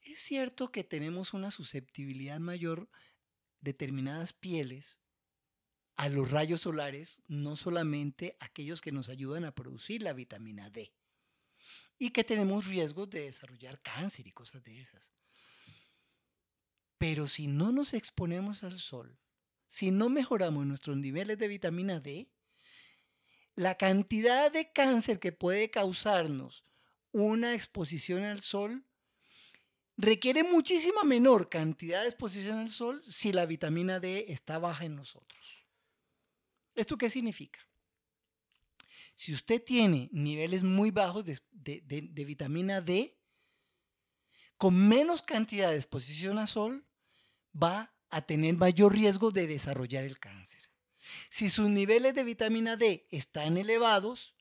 [0.00, 2.88] Es cierto que tenemos una susceptibilidad mayor
[3.60, 5.01] determinadas pieles
[5.96, 10.92] a los rayos solares, no solamente aquellos que nos ayudan a producir la vitamina D,
[11.98, 15.12] y que tenemos riesgos de desarrollar cáncer y cosas de esas.
[16.98, 19.18] Pero si no nos exponemos al sol,
[19.66, 22.30] si no mejoramos nuestros niveles de vitamina D,
[23.54, 26.66] la cantidad de cáncer que puede causarnos
[27.12, 28.84] una exposición al sol
[29.96, 34.96] requiere muchísima menor cantidad de exposición al sol si la vitamina D está baja en
[34.96, 35.61] nosotros.
[36.74, 37.60] ¿Esto qué significa?
[39.14, 43.16] Si usted tiene niveles muy bajos de, vitamina D,
[44.56, 46.86] con menos cantidad de exposición al sol,
[47.60, 50.70] va a tener mayor riesgo de desarrollar el cáncer.
[51.28, 54.34] Si sus niveles de vitamina D están elevados,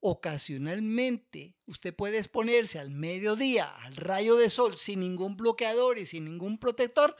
[0.00, 6.24] ocasionalmente usted puede exponerse al mediodía, al rayo de sol, sin ningún bloqueador y sin
[6.24, 7.16] ningún protector,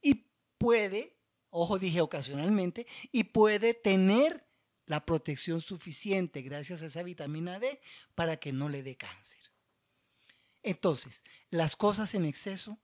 [0.00, 1.16] y puede,
[1.56, 4.44] ojo dije ocasionalmente, y puede tener
[4.86, 7.80] la protección suficiente gracias a esa vitamina D
[8.16, 9.40] para que no le dé cáncer.
[10.64, 12.82] Entonces, las cosas en exceso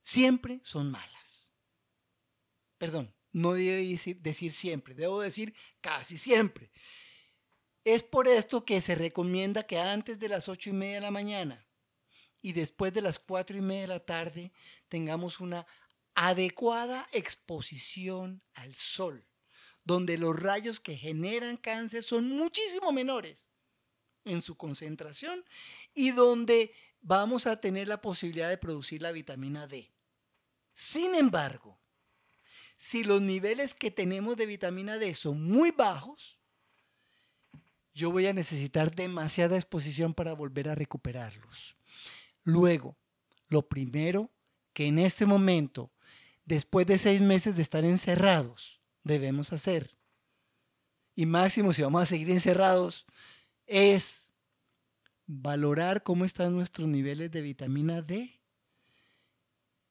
[0.00, 1.52] siempre son malas.
[2.78, 6.72] Perdón, no debo decir, decir siempre, debo decir casi siempre.
[7.84, 11.10] Es por esto que se recomienda que antes de las ocho y media de la
[11.10, 11.68] mañana
[12.40, 14.52] y después de las cuatro y media de la tarde
[14.88, 15.66] tengamos una
[16.16, 19.28] adecuada exposición al sol,
[19.84, 23.50] donde los rayos que generan cáncer son muchísimo menores
[24.24, 25.44] en su concentración
[25.94, 29.92] y donde vamos a tener la posibilidad de producir la vitamina D.
[30.72, 31.78] Sin embargo,
[32.76, 36.38] si los niveles que tenemos de vitamina D son muy bajos,
[37.94, 41.76] yo voy a necesitar demasiada exposición para volver a recuperarlos.
[42.42, 42.96] Luego,
[43.48, 44.30] lo primero
[44.72, 45.90] que en este momento,
[46.46, 49.98] después de seis meses de estar encerrados, debemos hacer,
[51.14, 53.04] y máximo si vamos a seguir encerrados,
[53.66, 54.32] es
[55.26, 58.40] valorar cómo están nuestros niveles de vitamina D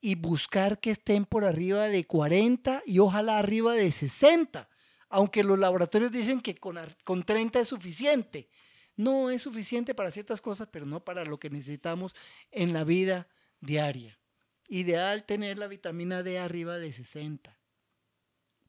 [0.02, 4.70] y buscar que estén por arriba de 40 y ojalá arriba de 60
[5.16, 8.50] aunque los laboratorios dicen que con, con 30 es suficiente.
[8.98, 12.14] No es suficiente para ciertas cosas, pero no para lo que necesitamos
[12.52, 13.28] en la vida
[13.60, 14.20] diaria.
[14.68, 17.60] Ideal tener la vitamina D arriba de 60,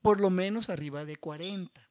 [0.02, 1.90] por lo menos arriba de 40.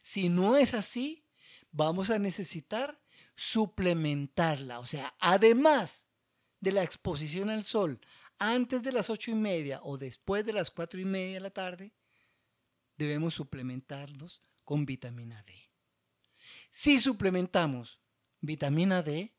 [0.00, 1.26] Si no es así,
[1.70, 3.00] vamos a necesitar
[3.34, 4.78] suplementarla.
[4.80, 6.08] O sea, además
[6.60, 8.00] de la exposición al sol
[8.38, 11.50] antes de las ocho y media o después de las cuatro y media de la
[11.50, 11.92] tarde,
[12.96, 15.54] debemos suplementarnos con vitamina D.
[16.70, 18.00] Si suplementamos
[18.40, 19.34] vitamina D,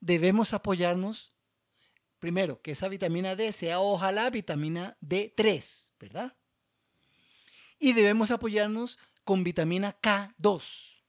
[0.00, 1.32] debemos apoyarnos,
[2.20, 6.36] primero, que esa vitamina D sea ojalá vitamina D3, ¿verdad?
[7.78, 11.02] Y debemos apoyarnos con vitamina K2.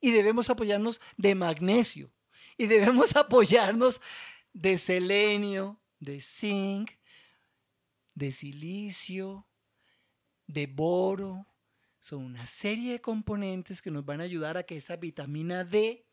[0.00, 2.12] Y debemos apoyarnos de magnesio.
[2.56, 4.00] Y debemos apoyarnos
[4.52, 6.92] de selenio, de zinc,
[8.14, 9.48] de silicio,
[10.46, 11.46] de boro.
[11.98, 16.06] Son una serie de componentes que nos van a ayudar a que esa vitamina D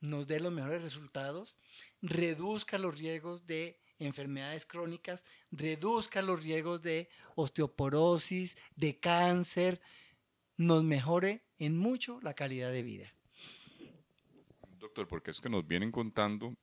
[0.00, 1.58] nos dé los mejores resultados,
[2.02, 9.80] reduzca los riesgos de enfermedades crónicas, reduzca los riesgos de osteoporosis, de cáncer,
[10.56, 13.12] nos mejore en mucho la calidad de vida.
[14.78, 16.54] Doctor, porque es que nos vienen contando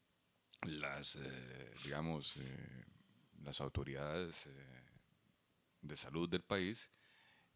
[0.63, 2.85] las, eh, digamos, eh,
[3.43, 4.51] las autoridades eh,
[5.81, 6.89] de salud del país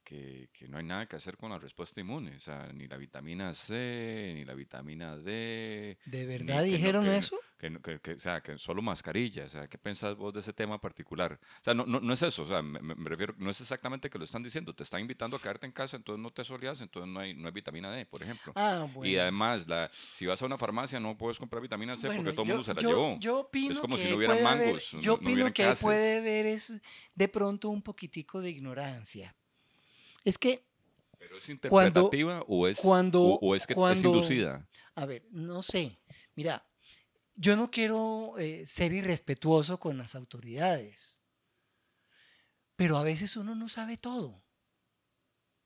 [0.10, 2.98] que, que, no hay nada que hacer con la respuesta inmune, o sea, ni la
[2.98, 6.00] vitamina C, ni la vitamina D.
[6.04, 7.38] ¿De verdad dijeron eso?
[7.60, 10.82] Que, que, o sea, que solo mascarilla, o sea, ¿qué pensás vos de ese tema
[10.82, 11.40] particular?
[11.44, 14.10] O sea, no, no, no es eso, o sea, me, me, refiero, no es exactamente
[14.10, 16.82] que lo están diciendo, te están invitando a quedarte en casa, entonces no te soleas,
[16.82, 18.54] entonces no hay, no hay vitamina D, por ejemplo.
[18.56, 19.08] Ah, bueno.
[19.08, 22.34] Y además, la, si vas a una farmacia no puedes comprar vitamina C bueno, porque
[22.34, 23.20] todo el mundo se la yo, llevó.
[23.20, 24.94] Yo opino es como que si no hubieran mangos.
[24.94, 26.82] Haber, yo no, opino hubieran que puede haber es
[27.14, 29.36] de pronto un poquitico de ignorancia.
[30.30, 30.64] Es que
[31.18, 34.70] ¿Pero es interpretativa cuando, o, es, cuando, o, o es que cuando, es inducida?
[34.94, 36.00] A ver, no sé.
[36.36, 36.64] Mira,
[37.36, 41.20] yo no quiero eh, ser irrespetuoso con las autoridades,
[42.76, 44.44] pero a veces uno no sabe todo.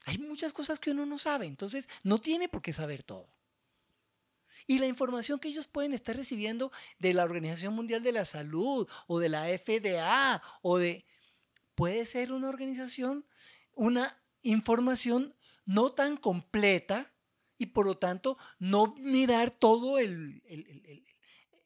[0.05, 3.27] Hay muchas cosas que uno no sabe, entonces no tiene por qué saber todo.
[4.65, 8.87] Y la información que ellos pueden estar recibiendo de la Organización Mundial de la Salud
[9.07, 11.05] o de la FDA o de...
[11.75, 13.25] Puede ser una organización,
[13.73, 17.11] una información no tan completa
[17.57, 21.05] y por lo tanto no mirar todo el, el,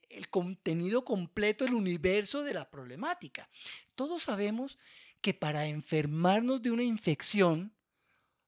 [0.09, 3.49] el, contenido completo, el universo de la problemática.
[3.95, 4.77] Todos sabemos
[5.21, 7.73] que para enfermarnos de una infección,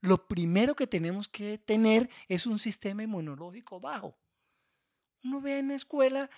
[0.01, 4.17] lo primero que tenemos que tener es un sistema inmunológico bajo.
[5.23, 6.29] Uno ve en la escuela,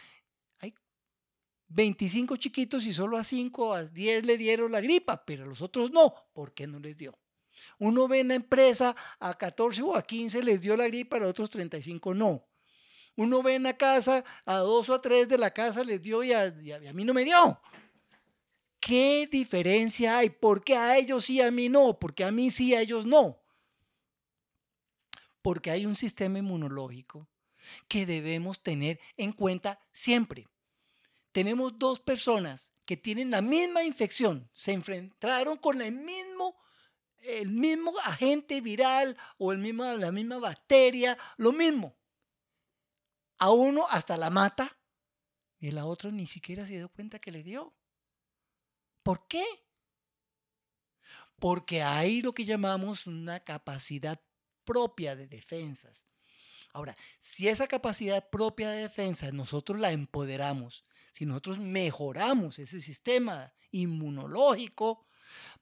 [0.60, 0.74] hay
[1.68, 5.62] 25 chiquitos y solo a 5 a 10 le dieron la gripa, pero a los
[5.62, 6.14] otros no.
[6.34, 7.18] ¿Por qué no les dio?
[7.80, 11.28] Uno ve en la empresa a 14 o a 15 les dio la gripa, a
[11.28, 12.48] otros 35 no.
[13.16, 16.24] Uno ve en la casa a dos o a tres de la casa les dio
[16.24, 17.62] y a, y a, mí no me dio.
[18.80, 20.30] ¿Qué diferencia hay?
[20.30, 22.00] ¿Por qué a ellos sí, a mí no?
[22.00, 23.40] ¿Por qué a mí sí, a ellos no?
[25.42, 27.28] Porque hay un sistema inmunológico
[27.88, 30.48] que debemos tener en cuenta siempre.
[31.32, 36.58] tenemos dos personas que tienen la misma infección, se enfrentaron con el mismo,
[37.24, 41.96] el mismo agente viral o el mismo, la misma bacteria, lo mismo.
[43.38, 44.78] A uno hasta la mata
[45.60, 47.74] y a la otra ni siquiera se dio cuenta que le dio.
[49.04, 49.46] ¿Por qué?
[51.40, 54.22] Porque hay lo que llamamos una capacidad
[54.64, 56.08] propia de defensas.
[56.74, 63.54] Ahora, si esa capacidad propia de defensa nosotros la empoderamos, si nosotros mejoramos ese sistema
[63.72, 65.06] inmunológico,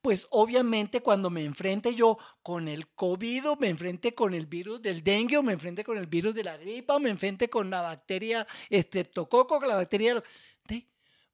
[0.02, 4.82] pues obviamente cuando me enfrente yo con el COVID o me enfrente con el virus
[4.82, 7.70] del dengue o me enfrente con el virus de la gripa o me enfrente con
[7.70, 10.24] la bacteria estreptococo, la bacteria...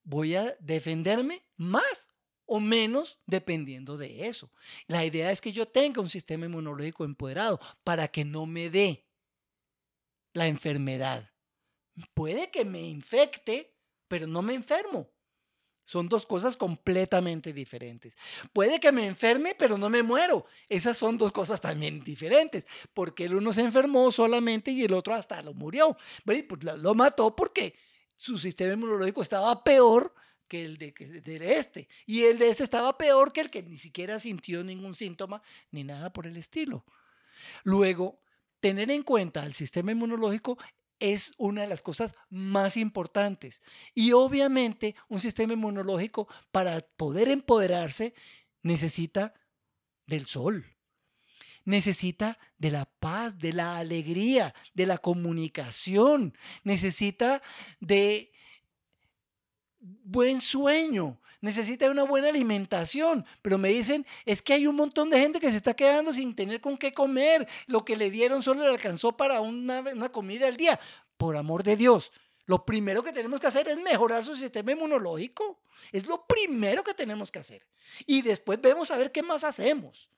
[0.07, 2.09] Voy a defenderme más
[2.45, 4.51] o menos dependiendo de eso.
[4.87, 9.07] La idea es que yo tenga un sistema inmunológico empoderado para que no me dé
[10.33, 11.31] la enfermedad.
[12.13, 13.75] Puede que me infecte,
[14.07, 15.09] pero no me enfermo.
[15.85, 18.17] Son dos cosas completamente diferentes.
[18.51, 20.45] Puede que me enferme, pero no me muero.
[20.67, 25.13] Esas son dos cosas también diferentes, porque el uno se enfermó solamente y el otro
[25.13, 25.95] hasta lo murió.
[26.25, 26.43] Pues
[26.77, 27.75] lo mató porque
[28.15, 30.13] su sistema inmunológico estaba peor
[30.47, 31.87] que el de, este.
[32.05, 35.83] Y el de este estaba peor que el que ni siquiera sintió ningún síntoma ni
[35.83, 36.83] nada por el estilo.
[37.63, 38.21] Luego,
[38.59, 40.57] tener en cuenta el sistema inmunológico
[40.99, 43.61] es una de las cosas más importantes.
[43.93, 48.13] Y obviamente un sistema inmunológico para poder empoderarse
[48.61, 49.33] necesita
[50.07, 50.65] del sol,
[51.63, 57.41] necesita de la paz, de la alegría, de la comunicación, necesita
[57.79, 58.31] de
[59.79, 65.19] buen sueño, necesita una buena alimentación, pero me dicen, es que hay un montón de
[65.19, 68.63] gente que se está quedando sin tener con qué comer, lo que le dieron solo
[68.63, 70.79] le alcanzó para una, una comida al día.
[71.17, 72.11] Por amor de Dios,
[72.47, 75.61] lo primero que tenemos que hacer es mejorar su sistema inmunológico.
[75.91, 77.65] Es lo primero que tenemos que hacer.
[78.07, 80.09] Y después vemos a ver qué más hacemos.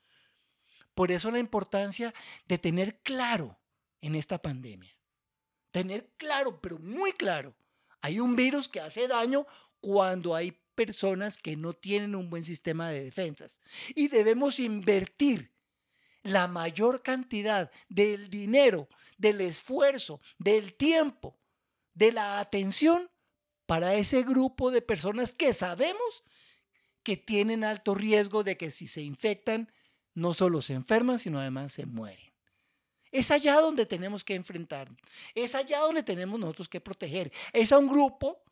[0.94, 2.14] Por eso la importancia
[2.48, 3.60] de tener claro
[4.00, 4.96] en esta pandemia.
[5.72, 7.54] Tener claro, pero muy claro.
[8.02, 9.46] Hay un virus que hace daño
[9.82, 13.62] cuando hay personas que no tienen un buen sistema de defensas.
[13.96, 15.52] Y debemos invertir
[16.22, 21.40] la mayor cantidad del dinero, del esfuerzo, del tiempo,
[21.96, 23.10] de la atención
[23.66, 26.24] para ese grupo de personas que sabemos
[27.02, 29.72] que tienen alto riesgo de que si se infectan,
[30.14, 32.34] no solo se enferman, sino además se mueren.
[33.12, 35.00] Es allá donde tenemos que enfrentarnos.
[35.34, 37.32] Es allá donde tenemos nosotros que proteger.
[37.52, 38.44] Es a un grupo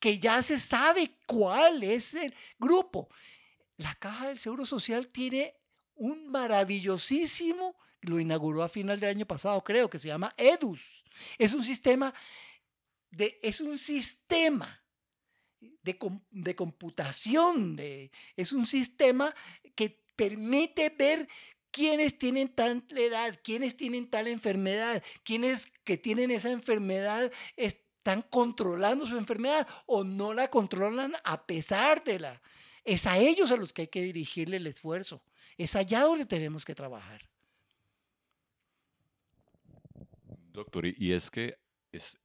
[0.00, 3.08] que ya se sabe cuál es el grupo.
[3.76, 5.54] La Caja del Seguro Social tiene
[5.94, 11.04] un maravillosísimo, lo inauguró a final del año pasado, creo, que se llama EDUS.
[11.38, 12.14] Es un sistema
[13.10, 14.82] de, es un sistema
[15.60, 15.98] de,
[16.30, 19.34] de computación, de, es un sistema
[19.74, 21.28] que permite ver
[21.70, 27.30] quiénes tienen tanta edad, quiénes tienen tal enfermedad, quiénes que tienen esa enfermedad
[28.06, 32.40] están controlando su enfermedad o no la controlan a pesar de la...
[32.84, 35.24] Es a ellos a los que hay que dirigirle el esfuerzo.
[35.58, 37.28] Es allá donde tenemos que trabajar.
[40.52, 41.58] Doctor, y es que
[41.90, 42.16] es,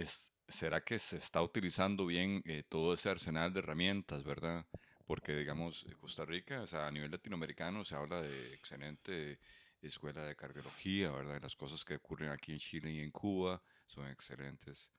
[0.48, 4.68] ¿será que se está utilizando bien eh, todo ese arsenal de herramientas, verdad?
[5.08, 9.40] Porque, digamos, Costa Rica, o sea, a nivel latinoamericano se habla de excelente
[9.82, 11.42] escuela de cardiología, ¿verdad?
[11.42, 14.92] Las cosas que ocurren aquí en Chile y en Cuba son excelentes.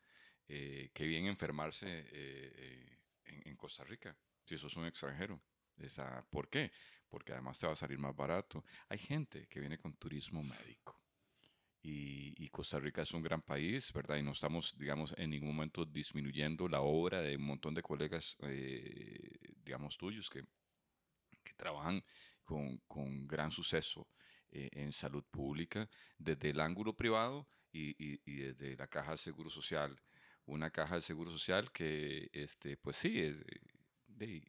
[0.49, 2.99] Eh, qué bien enfermarse eh, eh,
[3.47, 5.41] en, Costa Rica, si sos un extranjero.
[5.79, 6.71] Esa, ¿Por qué?
[7.09, 8.65] Porque además te va a salir más barato.
[8.89, 11.01] Hay gente que viene con turismo médico.
[11.85, 14.17] Y, Costa Rica es un gran país, ¿verdad?
[14.17, 18.37] Y no estamos, digamos, en ningún momento disminuyendo la obra de un montón de colegas,
[19.65, 20.45] digamos, tuyos que,
[21.43, 22.05] que trabajan
[22.45, 24.07] con, con, gran suceso
[24.51, 25.89] en salud pública
[26.19, 29.99] desde el ángulo privado y, y, y desde la Caja de Seguro Social
[30.53, 33.43] una caja de seguro social que, este, pues sí, es,
[34.07, 34.43] de,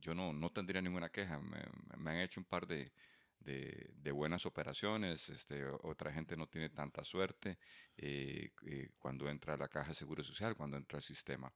[0.00, 1.40] yo no, no tendría ninguna queja.
[1.40, 2.92] Me, han hecho un par de,
[3.40, 7.58] de, buenas operaciones, este, otra gente no tiene tanta suerte
[7.96, 11.52] eh, eh, cuando entra a la caja de seguro social, cuando entra al sistema.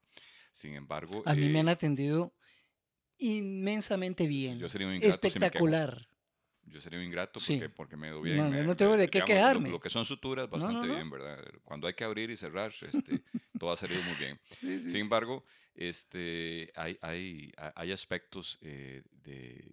[0.51, 1.23] Sin embargo...
[1.25, 2.33] A mí me han eh, atendido
[3.19, 4.59] inmensamente bien.
[4.59, 6.07] Yo sería un Espectacular
[6.69, 8.37] yo sería un ingrato porque, porque me doy bien.
[8.37, 9.69] No, no tengo de qué quejarme.
[9.69, 11.43] Lo, que son suturas, bastante bien, ¿verdad?
[11.63, 13.21] Cuando hay que abrir y cerrar, este,
[13.59, 14.39] todo ha salido muy bien.
[14.59, 15.43] Sin embargo,
[15.75, 19.71] este, hay, hay, hay aspectos eh, de,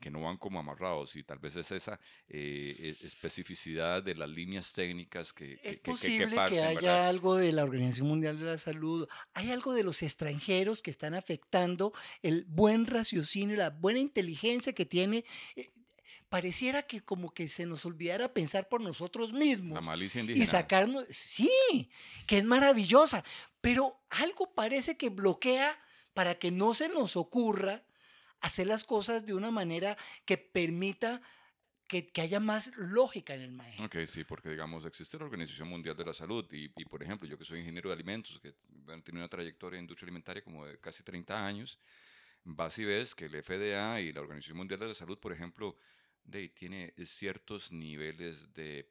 [0.00, 4.28] que, no van como amarrados y tal vez es esa eh, e, especificidad de las
[4.28, 5.58] líneas técnicas que...
[5.62, 9.84] Es posible que, haya algo de la Organización Mundial de la Salud, hay algo de
[9.84, 15.24] los extranjeros que están afectando el buen raciocinio, la buena inteligencia que tiene
[15.56, 15.70] eh,
[16.32, 19.74] pareciera que como que se nos olvidara pensar por nosotros mismos.
[19.74, 20.42] La malicia indígena.
[20.42, 21.90] Y sacarnos, sí,
[22.26, 23.22] que es maravillosa,
[23.60, 25.78] pero algo parece que bloquea
[26.14, 27.84] para que no se nos ocurra
[28.40, 31.20] hacer las cosas de una manera que permita
[31.86, 33.84] que, haya más lógica en el manejo.
[33.84, 37.36] Ok, sí, porque digamos, existe la Organización Mundial de la Salud y, por ejemplo, yo
[37.36, 40.78] que soy ingeniero de alimentos, que he tenido una trayectoria en industria alimentaria como de
[40.80, 41.78] casi 30 años,
[42.42, 45.76] vas y ves que el FDA y la Organización Mundial de la Salud, por ejemplo,
[46.24, 48.84] de, tiene ciertos niveles de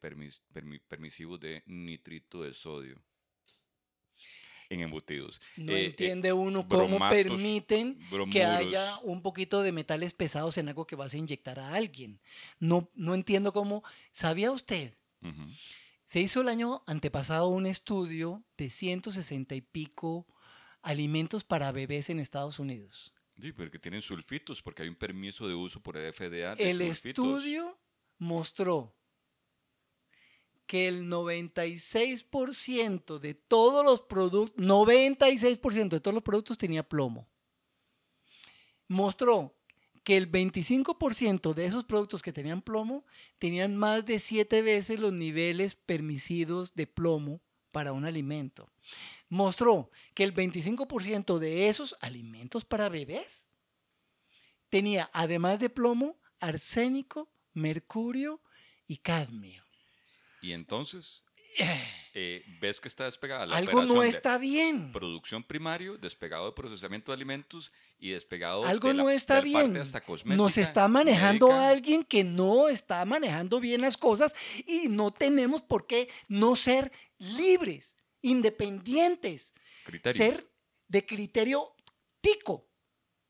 [0.88, 3.02] permisivos de nitrito de sodio
[4.72, 5.42] en embutidos.
[5.58, 8.00] No eh, eh, entiende uno cómo permiten
[8.32, 12.22] que haya un poquito de metales pesados en algo que vas a inyectar a alguien.
[12.60, 13.84] No, no entiendo cómo.
[14.12, 14.96] ¿Sabía usted?
[16.06, 20.26] Se hizo el año antepasado un estudio de 160 y pico
[20.82, 23.14] alimentos para bebés en Estados Unidos.
[23.42, 26.54] Sí, porque tienen sulfitos, porque hay un permiso de uso por el FDA.
[26.54, 27.80] el estudio
[28.18, 28.96] mostró
[30.68, 37.30] que el 96% de todos los productos, 96% de todos los productos tenía plomo.
[38.88, 39.58] Mostró
[40.04, 43.06] que el 25% de esos productos que tenían plomo
[43.38, 47.42] tenían más de 7 veces los niveles permitidos de plomo
[47.72, 48.72] para un alimento
[49.32, 53.48] mostró que el 25% de esos alimentos para bebés
[54.70, 58.42] tenía, además de plomo, arsénico, mercurio
[58.86, 59.64] y cadmio.
[60.42, 61.24] Y entonces,
[62.14, 64.92] eh, ves que está despegada la Algo no está bien.
[64.92, 69.78] Producción primario, despegado de procesamiento de alimentos y despegado Algo de no está bien.
[69.78, 74.36] Hasta Nos está manejando alguien que no está manejando bien las cosas
[74.68, 76.92] y no tenemos por qué no ser
[77.22, 79.54] libres independientes,
[80.14, 80.52] ser
[80.88, 81.74] de criterio
[82.20, 82.68] tico,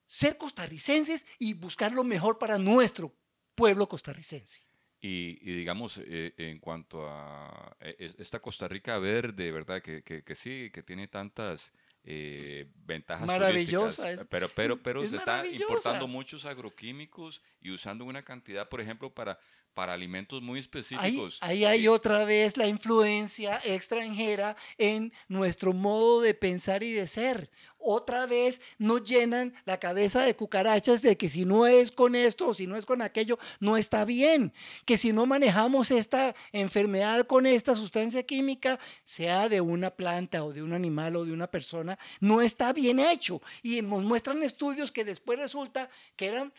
[0.08, 3.16] ser costarricenses y buscar lo mejor para nuestro
[3.56, 4.62] pueblo costarricense.
[5.04, 9.82] Y, digamos, eh, en cuanto a eh, esta Costa Rica verde, ¿verdad?
[9.82, 11.74] Que, que, sí, que tiene tantas
[12.04, 18.68] eh, ventajas maravillosa pero pero pero se está importando muchos agroquímicos y usando una cantidad
[18.68, 19.38] por ejemplo para
[19.74, 21.38] para alimentos muy específicos.
[21.41, 27.49] Ahí, hay otra vez la influencia extranjera en nuestro modo de pensar y de ser.
[27.84, 32.49] Otra vez nos llenan la cabeza de cucarachas de que si no es con esto
[32.49, 34.53] o si no es con aquello, no está bien.
[34.86, 40.53] Que si no manejamos esta enfermedad con esta sustancia química, sea de una planta o
[40.53, 43.41] de un animal o de una persona, no está bien hecho.
[43.63, 46.53] Y nos muestran estudios que después resulta que eran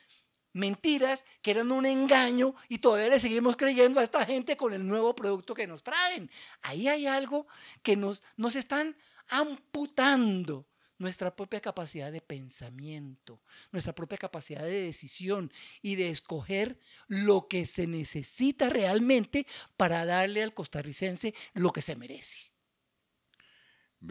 [0.52, 4.86] mentiras que eran un engaño y todavía le seguimos creyendo a esta gente con el
[4.86, 6.30] nuevo producto que nos traen.
[6.62, 7.46] Ahí hay algo
[7.82, 8.96] que nos, nos están
[9.28, 10.66] amputando
[10.98, 13.42] nuestra propia capacidad de pensamiento,
[13.72, 16.78] nuestra propia capacidad de decisión y de escoger
[17.08, 19.46] lo que se necesita realmente
[19.76, 22.51] para darle al costarricense lo que se merece.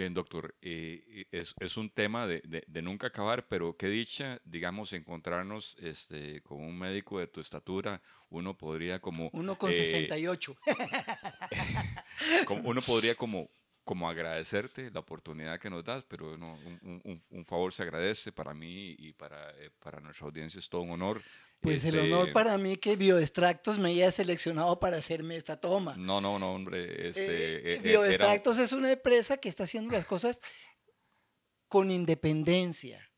[0.02, 4.94] Bien, doctor, eh, es, es, un tema de, de, nunca acabar, pero qué dicha, digamos,
[4.94, 9.30] encontrarnos este, con un médico de tu estatura, uno podría como...
[9.32, 10.56] Uno con 68.
[10.66, 10.76] Eh,
[12.64, 13.52] uno podría como,
[13.84, 18.32] como agradecerte la oportunidad que nos das, pero no, un, un, un favor se agradece
[18.32, 21.22] para mí y para, eh, para nuestra audiencia, es todo un honor.
[21.62, 25.96] Pues el honor este para mí que Bioextractos me haya seleccionado para hacerme esta toma.
[25.96, 27.08] No, no, no, hombre.
[27.08, 30.42] Este, eh, eh, Bioextractos es una empresa que está haciendo las cosas
[31.68, 33.12] con independencia,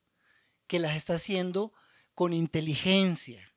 [0.67, 1.73] que las está haciendo
[2.13, 3.52] con inteligencia,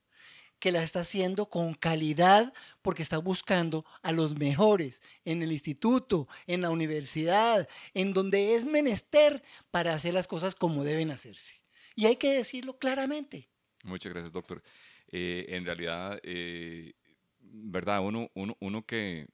[0.58, 2.52] que las está haciendo con calidad
[2.82, 8.66] porque está buscando a los mejores en el instituto, en la universidad, en donde es
[8.66, 11.60] menester para hacer las cosas como deben hacerse.
[11.94, 13.48] Y hay que decirlo claramente.
[13.82, 14.62] Muchas gracias, doctor.
[15.08, 16.94] Eh, en realidad, eh,
[17.38, 18.00] ¿verdad?
[18.00, 19.28] Uno, uno, uno, que,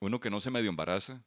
[0.00, 1.24] uno que no se medio embaraza,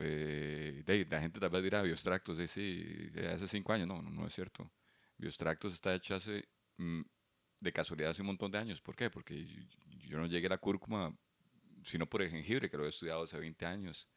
[0.00, 4.70] eh, la gente tal vez dirá bioextractos, sí, hace cinco años, no, no, es cierto.
[5.18, 7.02] Bioextractos está hecho hace, mm,
[7.60, 8.80] de casualidad, hace un montón de años.
[8.80, 9.10] ¿Por qué?
[9.10, 9.46] Porque
[10.06, 11.14] yo, no llegué a la cúrcuma
[11.84, 14.08] sino por el jengibre, que lo he estudiado hace 20 años.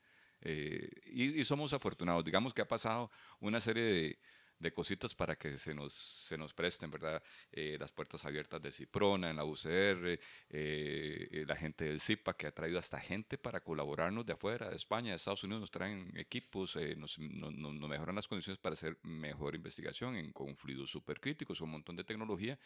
[0.44, 2.26] y, y, somos afortunados.
[2.26, 4.20] Digamos que ha pasado una serie de,
[4.62, 7.22] de cositas para que se nos, se nos presten, ¿verdad?
[7.52, 12.38] Eh, las puertas abiertas de Ciprona, en la UCR, eh, eh, la gente del CIPA
[12.38, 15.72] que ha traído hasta gente para colaborarnos de afuera, de España, de Estados Unidos, nos
[15.72, 21.60] traen equipos, nos, nos, mejoran las condiciones para hacer mejor investigación en, con fluidos supercríticos,
[21.62, 22.60] un montón de tecnología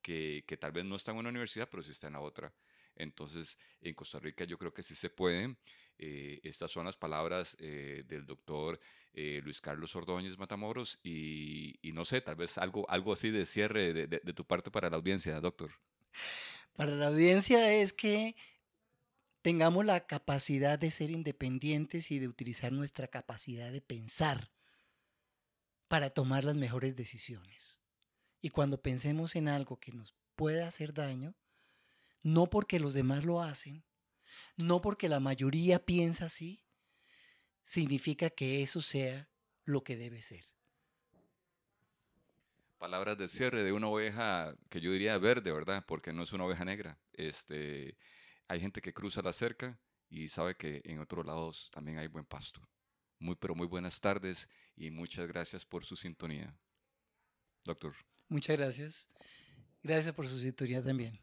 [0.00, 2.52] que, que tal vez no está en una universidad, pero sí está en la otra.
[2.96, 5.56] Entonces, en Costa Rica yo creo que sí se puede.
[6.04, 8.80] Eh, estas son las palabras eh, del doctor
[9.12, 13.92] eh, Luis Carlos Ordóñez Matamoros y, no sé, tal vez algo, algo así de cierre
[13.92, 15.70] de, de tu parte para la audiencia, doctor.
[16.74, 18.34] Para la audiencia es que
[19.42, 24.50] tengamos la capacidad de ser independientes y de utilizar nuestra capacidad de pensar
[25.86, 27.78] para tomar las mejores decisiones.
[28.40, 31.36] Y cuando pensemos en algo que nos pueda hacer daño,
[32.24, 33.84] no porque los demás lo hacen,
[34.56, 36.64] no porque la mayoría piensa así,
[37.62, 39.28] significa que eso sea
[39.64, 40.44] lo que debe ser.
[42.78, 45.84] Palabras de cierre de una oveja que yo diría verde, ¿verdad?
[45.86, 47.00] Porque no es una oveja negra.
[47.12, 47.96] Este,
[48.48, 52.26] hay gente que cruza la cerca y sabe que en otros lados también hay buen
[52.26, 52.60] pasto.
[53.20, 56.58] Muy, pero muy buenas tardes y muchas gracias por su sintonía.
[57.64, 57.94] Doctor.
[58.28, 59.10] Muchas gracias.
[59.82, 61.20] Gracias por su sintonía también.